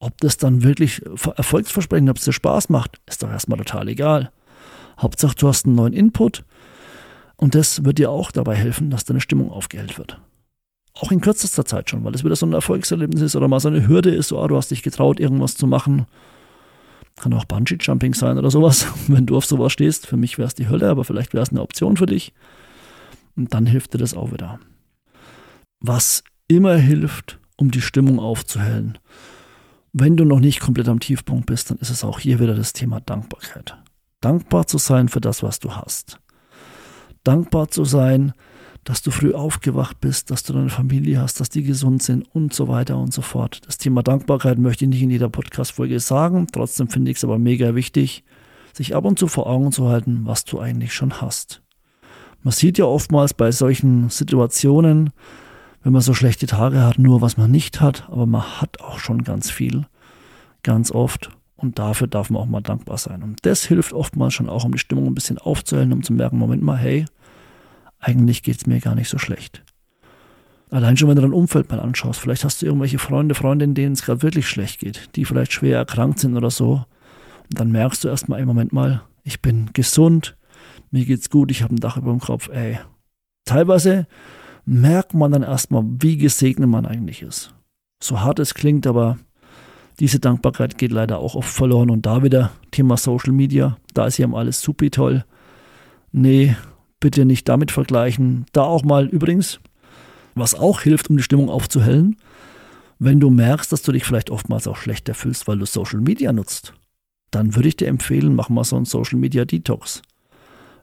Ob 0.00 0.20
das 0.20 0.36
dann 0.36 0.64
wirklich 0.64 1.02
erfolgsversprechend, 1.36 2.10
ob 2.10 2.16
es 2.16 2.24
dir 2.24 2.32
Spaß 2.32 2.68
macht, 2.70 3.00
ist 3.06 3.22
doch 3.22 3.30
erstmal 3.30 3.58
total 3.58 3.88
egal. 3.88 4.32
Hauptsache, 4.98 5.36
du 5.36 5.46
hast 5.48 5.66
einen 5.66 5.76
neuen 5.76 5.92
Input 5.92 6.44
und 7.42 7.56
das 7.56 7.84
wird 7.84 7.98
dir 7.98 8.08
auch 8.08 8.30
dabei 8.30 8.54
helfen, 8.54 8.88
dass 8.88 9.04
deine 9.04 9.20
Stimmung 9.20 9.50
aufgehellt 9.50 9.98
wird. 9.98 10.20
Auch 10.94 11.10
in 11.10 11.20
kürzester 11.20 11.64
Zeit 11.64 11.90
schon, 11.90 12.04
weil 12.04 12.14
es 12.14 12.22
wieder 12.22 12.36
so 12.36 12.46
ein 12.46 12.52
Erfolgserlebnis 12.52 13.20
ist 13.20 13.34
oder 13.34 13.48
mal 13.48 13.58
so 13.58 13.66
eine 13.66 13.88
Hürde 13.88 14.14
ist, 14.14 14.28
so, 14.28 14.40
ah, 14.40 14.46
du 14.46 14.56
hast 14.56 14.70
dich 14.70 14.84
getraut, 14.84 15.18
irgendwas 15.18 15.56
zu 15.56 15.66
machen. 15.66 16.06
Kann 17.16 17.34
auch 17.34 17.44
Bungee-Jumping 17.44 18.14
sein 18.14 18.38
oder 18.38 18.48
sowas, 18.48 18.86
wenn 19.08 19.26
du 19.26 19.36
auf 19.36 19.44
sowas 19.44 19.72
stehst. 19.72 20.06
Für 20.06 20.16
mich 20.16 20.38
wäre 20.38 20.46
es 20.46 20.54
die 20.54 20.68
Hölle, 20.68 20.88
aber 20.88 21.02
vielleicht 21.02 21.34
wäre 21.34 21.42
es 21.42 21.48
eine 21.48 21.62
Option 21.62 21.96
für 21.96 22.06
dich. 22.06 22.32
Und 23.34 23.52
dann 23.52 23.66
hilft 23.66 23.92
dir 23.92 23.98
das 23.98 24.14
auch 24.14 24.30
wieder. 24.30 24.60
Was 25.80 26.22
immer 26.46 26.76
hilft, 26.76 27.40
um 27.56 27.72
die 27.72 27.80
Stimmung 27.80 28.20
aufzuhellen. 28.20 28.98
Wenn 29.92 30.16
du 30.16 30.24
noch 30.24 30.38
nicht 30.38 30.60
komplett 30.60 30.88
am 30.88 31.00
Tiefpunkt 31.00 31.46
bist, 31.46 31.72
dann 31.72 31.78
ist 31.78 31.90
es 31.90 32.04
auch 32.04 32.20
hier 32.20 32.38
wieder 32.38 32.54
das 32.54 32.72
Thema 32.72 33.00
Dankbarkeit. 33.00 33.76
Dankbar 34.20 34.68
zu 34.68 34.78
sein 34.78 35.08
für 35.08 35.20
das, 35.20 35.42
was 35.42 35.58
du 35.58 35.74
hast 35.74 36.21
dankbar 37.24 37.68
zu 37.68 37.84
sein, 37.84 38.32
dass 38.84 39.02
du 39.02 39.10
früh 39.10 39.32
aufgewacht 39.32 40.00
bist, 40.00 40.30
dass 40.30 40.42
du 40.42 40.52
deine 40.52 40.68
Familie 40.68 41.20
hast, 41.20 41.38
dass 41.40 41.48
die 41.48 41.62
gesund 41.62 42.02
sind 42.02 42.22
und 42.34 42.52
so 42.52 42.66
weiter 42.68 42.98
und 42.98 43.12
so 43.12 43.22
fort. 43.22 43.60
Das 43.66 43.78
Thema 43.78 44.02
Dankbarkeit 44.02 44.58
möchte 44.58 44.84
ich 44.84 44.90
nicht 44.90 45.02
in 45.02 45.10
jeder 45.10 45.28
Podcast-Folge 45.28 46.00
sagen, 46.00 46.48
trotzdem 46.50 46.88
finde 46.88 47.10
ich 47.10 47.18
es 47.18 47.24
aber 47.24 47.38
mega 47.38 47.74
wichtig, 47.74 48.24
sich 48.72 48.96
ab 48.96 49.04
und 49.04 49.18
zu 49.18 49.28
vor 49.28 49.46
Augen 49.46 49.70
zu 49.70 49.88
halten, 49.88 50.22
was 50.24 50.44
du 50.44 50.58
eigentlich 50.58 50.92
schon 50.92 51.20
hast. 51.20 51.62
Man 52.42 52.52
sieht 52.52 52.76
ja 52.76 52.86
oftmals 52.86 53.34
bei 53.34 53.52
solchen 53.52 54.10
Situationen, 54.10 55.10
wenn 55.84 55.92
man 55.92 56.02
so 56.02 56.14
schlechte 56.14 56.46
Tage 56.46 56.82
hat, 56.82 56.98
nur 56.98 57.20
was 57.20 57.36
man 57.36 57.50
nicht 57.50 57.80
hat, 57.80 58.08
aber 58.08 58.26
man 58.26 58.60
hat 58.60 58.80
auch 58.80 58.98
schon 58.98 59.22
ganz 59.22 59.50
viel, 59.50 59.86
ganz 60.62 60.90
oft. 60.90 61.30
Und 61.62 61.78
dafür 61.78 62.08
darf 62.08 62.28
man 62.28 62.42
auch 62.42 62.46
mal 62.46 62.60
dankbar 62.60 62.98
sein. 62.98 63.22
Und 63.22 63.46
das 63.46 63.64
hilft 63.64 63.92
oftmals 63.92 64.34
schon 64.34 64.48
auch, 64.48 64.64
um 64.64 64.72
die 64.72 64.78
Stimmung 64.78 65.06
ein 65.06 65.14
bisschen 65.14 65.38
aufzuhellen, 65.38 65.92
um 65.92 66.02
zu 66.02 66.12
merken, 66.12 66.36
Moment 66.36 66.62
mal, 66.62 66.76
hey, 66.76 67.04
eigentlich 68.00 68.42
geht 68.42 68.56
es 68.56 68.66
mir 68.66 68.80
gar 68.80 68.96
nicht 68.96 69.08
so 69.08 69.16
schlecht. 69.18 69.62
Allein 70.70 70.96
schon, 70.96 71.08
wenn 71.08 71.16
du 71.16 71.22
dein 71.22 71.32
Umfeld 71.32 71.70
mal 71.70 71.78
anschaust, 71.78 72.18
vielleicht 72.18 72.44
hast 72.44 72.62
du 72.62 72.66
irgendwelche 72.66 72.98
Freunde, 72.98 73.36
Freundinnen, 73.36 73.74
denen 73.74 73.92
es 73.92 74.02
gerade 74.02 74.22
wirklich 74.22 74.48
schlecht 74.48 74.80
geht, 74.80 75.10
die 75.14 75.24
vielleicht 75.24 75.52
schwer 75.52 75.78
erkrankt 75.78 76.18
sind 76.18 76.36
oder 76.36 76.50
so. 76.50 76.84
Und 77.50 77.60
dann 77.60 77.70
merkst 77.70 78.02
du 78.02 78.08
erstmal, 78.08 78.40
ey, 78.40 78.46
Moment 78.46 78.72
mal, 78.72 79.02
ich 79.22 79.40
bin 79.40 79.70
gesund, 79.72 80.36
mir 80.90 81.04
geht's 81.04 81.30
gut, 81.30 81.52
ich 81.52 81.62
habe 81.62 81.74
ein 81.74 81.80
Dach 81.80 81.96
über 81.96 82.10
dem 82.10 82.20
Kopf, 82.20 82.48
ey. 82.48 82.80
Teilweise 83.44 84.08
merkt 84.64 85.14
man 85.14 85.30
dann 85.30 85.42
erstmal, 85.44 85.84
wie 85.86 86.16
gesegnet 86.16 86.68
man 86.68 86.86
eigentlich 86.86 87.22
ist. 87.22 87.54
So 88.02 88.20
hart 88.20 88.40
es 88.40 88.54
klingt, 88.54 88.86
aber 88.86 89.18
diese 90.00 90.20
Dankbarkeit 90.20 90.78
geht 90.78 90.92
leider 90.92 91.18
auch 91.18 91.34
oft 91.34 91.52
verloren. 91.52 91.90
Und 91.90 92.06
da 92.06 92.22
wieder 92.22 92.52
Thema 92.70 92.96
Social 92.96 93.32
Media. 93.32 93.76
Da 93.94 94.06
ist 94.06 94.18
ja 94.18 94.30
alles 94.32 94.60
super 94.60 94.90
toll. 94.90 95.24
Nee, 96.12 96.56
bitte 97.00 97.24
nicht 97.24 97.48
damit 97.48 97.70
vergleichen. 97.70 98.46
Da 98.52 98.62
auch 98.62 98.84
mal 98.84 99.06
übrigens, 99.06 99.60
was 100.34 100.54
auch 100.54 100.80
hilft, 100.80 101.10
um 101.10 101.16
die 101.16 101.22
Stimmung 101.22 101.50
aufzuhellen, 101.50 102.16
wenn 102.98 103.20
du 103.20 103.30
merkst, 103.30 103.72
dass 103.72 103.82
du 103.82 103.92
dich 103.92 104.04
vielleicht 104.04 104.30
oftmals 104.30 104.68
auch 104.68 104.76
schlechter 104.76 105.14
fühlst, 105.14 105.48
weil 105.48 105.58
du 105.58 105.66
Social 105.66 106.00
Media 106.00 106.32
nutzt, 106.32 106.74
dann 107.30 107.56
würde 107.56 107.68
ich 107.68 107.76
dir 107.76 107.88
empfehlen, 107.88 108.34
mach 108.34 108.48
mal 108.48 108.64
so 108.64 108.76
einen 108.76 108.84
Social 108.84 109.18
Media 109.18 109.44
Detox. 109.44 110.02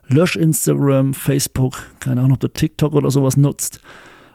Lösch 0.08 0.36
Instagram, 0.36 1.14
Facebook, 1.14 1.82
keine 2.00 2.22
Ahnung, 2.22 2.34
ob 2.34 2.40
du 2.40 2.48
TikTok 2.48 2.94
oder 2.94 3.12
sowas 3.12 3.38
nutzt. 3.38 3.80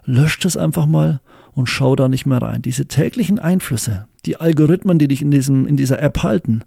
Lösch 0.05 0.38
das 0.38 0.57
einfach 0.57 0.87
mal 0.87 1.21
und 1.53 1.69
schau 1.69 1.97
da 1.97 2.09
nicht 2.09 2.27
mehr 2.27 2.43
rein. 2.43 2.62
Diese 2.62 2.87
täglichen 2.87 3.38
Einflüsse, 3.38 4.07
die 4.27 4.37
Algorithmen, 4.37 4.99
die 4.99 5.09
dich 5.09 5.23
in, 5.23 5.31
diesem, 5.31 5.67
in 5.67 5.77
dieser 5.77 6.03
App 6.03 6.23
halten, 6.23 6.62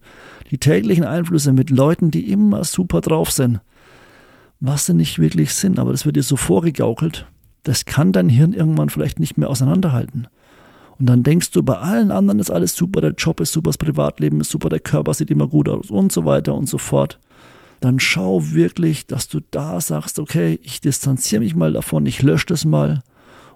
die 0.52 0.58
täglichen 0.58 1.04
Einflüsse 1.04 1.54
mit 1.54 1.70
Leuten, 1.70 2.12
die 2.12 2.32
immer 2.32 2.64
super 2.64 3.02
drauf 3.02 3.32
sind, 3.32 3.60
was 4.60 4.86
sie 4.86 4.94
nicht 4.94 5.20
wirklich 5.20 5.54
sind, 5.54 5.80
aber 5.80 5.92
das 5.92 6.06
wird 6.06 6.16
dir 6.16 6.24
so 6.24 6.36
vorgegaukelt, 6.36 7.28
das 7.64 7.86
kann 7.86 8.12
dein 8.12 8.30
Hirn 8.30 8.54
irgendwann 8.54 8.90
vielleicht 8.90 9.20
nicht 9.20 9.38
mehr 9.38 9.50
auseinanderhalten. 9.50 10.28
Und 11.00 11.06
dann 11.06 11.22
denkst 11.22 11.52
du, 11.52 11.62
bei 11.62 11.78
allen 11.78 12.12
anderen 12.12 12.40
ist 12.40 12.50
alles 12.50 12.76
super, 12.76 13.02
der 13.02 13.12
Job 13.12 13.40
ist 13.40 13.52
super, 13.52 13.70
das 13.70 13.78
Privatleben 13.78 14.42
ist 14.42 14.50
super, 14.50 14.70
der 14.70 14.80
Körper 14.80 15.14
sieht 15.14 15.30
immer 15.30 15.48
gut 15.48 15.70
aus 15.70 15.92
und 15.92 16.12
so 16.12 16.26
weiter 16.26 16.56
und 16.56 16.68
so 16.68 16.78
fort. 16.78 17.20
Dann 17.82 18.00
schau 18.00 18.52
wirklich, 18.52 19.06
dass 19.06 19.28
du 19.28 19.40
da 19.52 19.80
sagst, 19.80 20.18
okay, 20.18 20.60
ich 20.64 20.82
distanziere 20.82 21.44
mich 21.44 21.56
mal 21.56 21.74
davon, 21.74 22.08
ich 22.08 22.24
lösche 22.24 22.48
das 22.48 22.66
mal. 22.66 23.04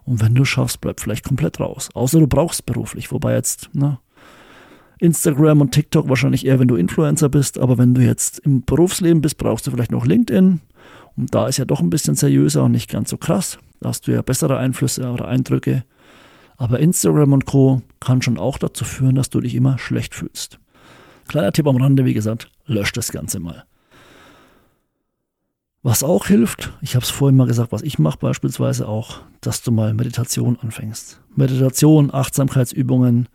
Und 0.04 0.22
wenn 0.22 0.36
du 0.36 0.46
schaffst, 0.46 0.82
bleib 0.82 1.00
vielleicht 1.00 1.26
komplett 1.26 1.60
raus. 1.60 1.90
Außer 1.94 2.20
du 2.20 2.28
brauchst 2.28 2.66
beruflich, 2.66 3.12
wobei 3.12 3.34
jetzt, 3.34 3.70
na, 3.74 4.00
Instagram 5.00 5.62
und 5.62 5.72
TikTok 5.72 6.10
wahrscheinlich 6.10 6.46
eher, 6.46 6.60
wenn 6.60 6.68
du 6.68 6.76
Influencer 6.76 7.28
bist, 7.30 7.58
aber 7.58 7.78
wenn 7.78 7.96
du 7.96 8.02
jetzt 8.02 8.40
im 8.40 8.64
Berufsleben 8.64 9.22
bist, 9.22 9.38
brauchst 9.38 9.66
du 9.66 9.72
vielleicht 9.72 9.92
noch 9.92 10.06
LinkedIn. 10.06 10.62
Und 11.18 11.36
da 11.36 11.48
ist 11.48 11.58
ja 11.58 11.66
doch 11.66 11.82
ein 11.82 11.90
bisschen 11.90 12.16
seriöser 12.16 12.64
und 12.64 12.72
nicht 12.72 12.90
ganz 12.90 13.10
so 13.10 13.18
krass. 13.18 13.58
Da 13.80 13.90
hast 13.90 14.08
du 14.08 14.12
ja 14.12 14.22
bessere 14.22 14.58
Einflüsse 14.58 15.10
oder 15.10 15.28
Eindrücke. 15.28 15.84
Aber 16.58 16.80
Instagram 16.80 17.34
und 17.34 17.46
Co. 17.46 17.82
kann 18.00 18.22
schon 18.22 18.38
auch 18.38 18.60
dazu 18.60 18.86
führen, 18.86 19.16
dass 19.16 19.32
du 19.32 19.42
dich 19.42 19.56
immer 19.56 19.80
schlecht 19.80 20.14
fühlst. 20.14 20.60
Kleiner 21.28 21.52
Tipp 21.52 21.66
am 21.66 21.78
Rande, 21.78 22.06
wie 22.06 22.14
gesagt, 22.14 22.52
lösch 22.68 22.92
das 22.92 23.12
Ganze 23.12 23.40
mal. 23.40 23.66
Was 25.84 26.04
auch 26.04 26.28
hilft, 26.28 26.72
ich 26.82 26.96
habe 26.96 27.04
es 27.04 27.10
vorhin 27.10 27.36
mal 27.36 27.48
gesagt, 27.48 27.72
was 27.72 27.82
ich 27.82 27.98
mache 27.98 28.20
beispielsweise 28.20 28.88
auch, 28.88 29.22
dass 29.42 29.64
du 29.64 29.72
mal 29.72 29.96
Meditation 29.96 30.60
anfängst. 30.60 31.20
Meditation, 31.36 32.14
Achtsamkeitsübungen, 32.14 33.28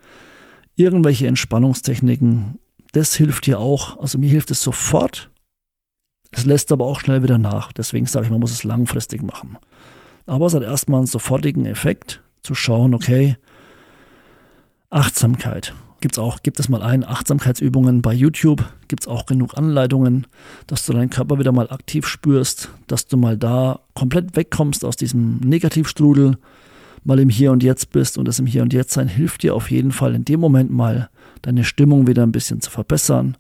irgendwelche 0.77 1.27
Entspannungstechniken, 1.27 2.61
das 2.93 3.15
hilft 3.17 3.47
dir 3.47 3.59
auch. 3.59 3.99
Also 3.99 4.19
mir 4.19 4.31
hilft 4.31 4.53
es 4.53 4.63
sofort. 4.63 5.31
Es 6.31 6.45
lässt 6.45 6.71
aber 6.71 6.87
auch 6.87 7.01
schnell 7.01 7.25
wieder 7.25 7.39
nach. 7.39 7.73
Deswegen 7.73 8.07
sage 8.07 8.27
ich, 8.27 8.31
man 8.31 8.41
muss 8.41 8.53
es 8.53 8.63
langfristig 8.63 9.23
machen. 9.23 9.59
Aber 10.27 10.47
es 10.47 10.55
hat 10.55 10.63
erstmal 10.63 10.99
einen 10.99 11.07
sofortigen 11.07 11.67
Effekt, 11.67 12.23
zu 12.43 12.55
schauen, 12.55 12.95
okay, 12.95 13.37
Achtsamkeit. 14.89 15.75
Gibt's 16.01 16.19
auch, 16.19 16.43
gibt 16.43 16.61
es 16.61 16.69
mal 16.69 16.83
ein, 16.83 17.05
Achtsamkeitsübungen 17.05 18.03
bei 18.03 18.13
YouTube, 18.13 18.65
gibt 18.89 19.05
es 19.05 19.09
auch 19.09 19.25
genug 19.25 19.57
Anleitungen, 19.57 20.27
dass 20.67 20.85
du 20.85 20.93
deinen 20.93 21.09
Körper 21.09 21.39
wieder 21.39 21.53
mal 21.53 21.71
aktiv 21.71 22.07
spürst, 22.07 22.69
dass 22.87 23.07
du 23.07 23.17
mal 23.17 23.39
da 23.39 23.81
komplett 23.95 24.37
wegkommst 24.37 24.85
aus 24.85 24.97
diesem 24.97 25.39
Negativstrudel, 25.39 26.37
mal 27.03 27.19
im 27.19 27.31
Hier 27.31 27.51
und 27.51 27.63
Jetzt 27.63 27.93
bist 27.93 28.19
und 28.19 28.29
das 28.29 28.39
im 28.39 28.47
Hier 28.47 28.63
und 28.63 28.75
Jetzt 28.75 28.93
sein 28.93 29.09
hilft 29.09 29.43
dir 29.43 29.55
auf 29.55 29.71
jeden 29.71 29.93
Fall 29.93 30.15
in 30.15 30.25
dem 30.25 30.41
Moment 30.41 30.71
mal 30.71 31.09
deine 31.43 31.65
Stimmung 31.65 32.07
wieder 32.07 32.25
ein 32.25 32.33
bisschen 32.33 32.61
zu 32.61 32.71
verbessern 32.71 33.39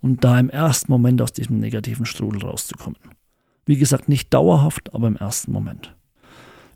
und 0.00 0.24
da 0.24 0.38
im 0.38 0.50
ersten 0.50 0.92
Moment 0.92 1.22
aus 1.22 1.32
diesem 1.32 1.58
negativen 1.58 2.04
Strudel 2.04 2.42
rauszukommen. 2.42 2.98
Wie 3.64 3.78
gesagt, 3.78 4.10
nicht 4.10 4.34
dauerhaft, 4.34 4.92
aber 4.92 5.06
im 5.06 5.16
ersten 5.16 5.52
Moment. 5.52 5.94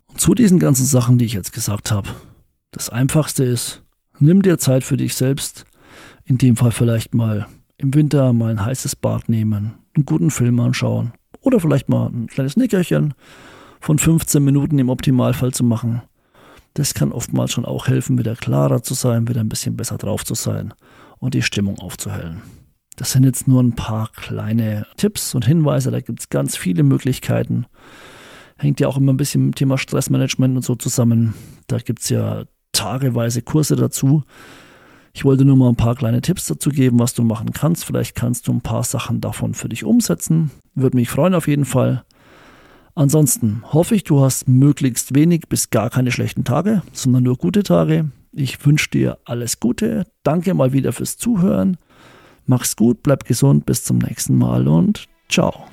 Und 0.07 0.19
zu 0.19 0.33
diesen 0.33 0.57
ganzen 0.57 0.85
Sachen, 0.85 1.19
die 1.19 1.25
ich 1.25 1.33
jetzt 1.33 1.53
gesagt 1.53 1.91
habe, 1.91 2.09
das 2.71 2.89
Einfachste 2.89 3.43
ist, 3.43 3.83
nimm 4.21 4.41
dir 4.41 4.57
Zeit 4.57 4.83
für 4.83 4.97
dich 4.97 5.15
selbst. 5.15 5.65
In 6.25 6.37
dem 6.37 6.55
Fall 6.55 6.71
vielleicht 6.71 7.13
mal 7.13 7.47
im 7.77 7.93
Winter 7.93 8.33
mal 8.33 8.51
ein 8.51 8.63
heißes 8.63 8.95
Bad 8.95 9.29
nehmen, 9.29 9.73
einen 9.95 10.05
guten 10.05 10.31
Film 10.31 10.59
anschauen 10.59 11.13
oder 11.41 11.59
vielleicht 11.59 11.89
mal 11.89 12.07
ein 12.07 12.27
kleines 12.27 12.57
Nickerchen 12.57 13.13
von 13.79 13.97
15 13.97 14.43
Minuten 14.43 14.77
im 14.77 14.89
Optimalfall 14.89 15.53
zu 15.53 15.63
machen. 15.63 16.01
Das 16.73 16.93
kann 16.93 17.11
oftmals 17.11 17.51
schon 17.51 17.65
auch 17.65 17.87
helfen, 17.87 18.17
wieder 18.17 18.35
klarer 18.35 18.83
zu 18.83 18.93
sein, 18.93 19.27
wieder 19.27 19.41
ein 19.41 19.49
bisschen 19.49 19.75
besser 19.75 19.97
drauf 19.97 20.23
zu 20.23 20.35
sein 20.35 20.73
und 21.17 21.33
die 21.33 21.41
Stimmung 21.41 21.79
aufzuhellen. 21.79 22.41
Das 22.95 23.13
sind 23.13 23.23
jetzt 23.23 23.47
nur 23.47 23.63
ein 23.63 23.75
paar 23.75 24.11
kleine 24.11 24.85
Tipps 24.97 25.33
und 25.33 25.45
Hinweise, 25.45 25.89
da 25.89 26.01
gibt 26.01 26.19
es 26.19 26.29
ganz 26.29 26.57
viele 26.57 26.83
Möglichkeiten 26.83 27.65
hängt 28.59 28.79
ja 28.79 28.87
auch 28.87 28.97
immer 28.97 29.13
ein 29.13 29.17
bisschen 29.17 29.45
mit 29.45 29.55
dem 29.55 29.55
Thema 29.55 29.77
Stressmanagement 29.77 30.57
und 30.57 30.61
so 30.63 30.75
zusammen. 30.75 31.33
Da 31.67 31.77
gibt 31.79 32.01
es 32.01 32.09
ja 32.09 32.43
tageweise 32.79 33.41
Kurse 33.41 33.75
dazu. 33.75 34.23
Ich 35.13 35.25
wollte 35.25 35.43
nur 35.43 35.57
mal 35.57 35.69
ein 35.69 35.75
paar 35.75 35.95
kleine 35.95 36.21
Tipps 36.21 36.47
dazu 36.47 36.69
geben, 36.69 36.99
was 36.99 37.13
du 37.13 37.23
machen 37.23 37.51
kannst. 37.51 37.83
Vielleicht 37.83 38.15
kannst 38.15 38.47
du 38.47 38.53
ein 38.53 38.61
paar 38.61 38.83
Sachen 38.83 39.19
davon 39.19 39.53
für 39.53 39.67
dich 39.67 39.83
umsetzen. 39.83 40.51
Würde 40.75 40.95
mich 40.95 41.09
freuen 41.09 41.33
auf 41.33 41.47
jeden 41.47 41.65
Fall. 41.65 42.03
Ansonsten 42.95 43.63
hoffe 43.65 43.95
ich, 43.95 44.03
du 44.03 44.21
hast 44.21 44.47
möglichst 44.47 45.15
wenig 45.15 45.47
bis 45.49 45.69
gar 45.69 45.89
keine 45.89 46.11
schlechten 46.11 46.43
Tage, 46.43 46.81
sondern 46.93 47.23
nur 47.23 47.37
gute 47.37 47.63
Tage. 47.63 48.11
Ich 48.31 48.65
wünsche 48.65 48.89
dir 48.89 49.17
alles 49.25 49.59
Gute. 49.59 50.05
Danke 50.23 50.53
mal 50.53 50.73
wieder 50.73 50.93
fürs 50.93 51.17
Zuhören. 51.17 51.77
Mach's 52.45 52.75
gut, 52.75 53.03
bleib 53.03 53.25
gesund, 53.25 53.65
bis 53.65 53.83
zum 53.83 53.97
nächsten 53.97 54.37
Mal 54.37 54.67
und 54.67 55.05
ciao. 55.29 55.65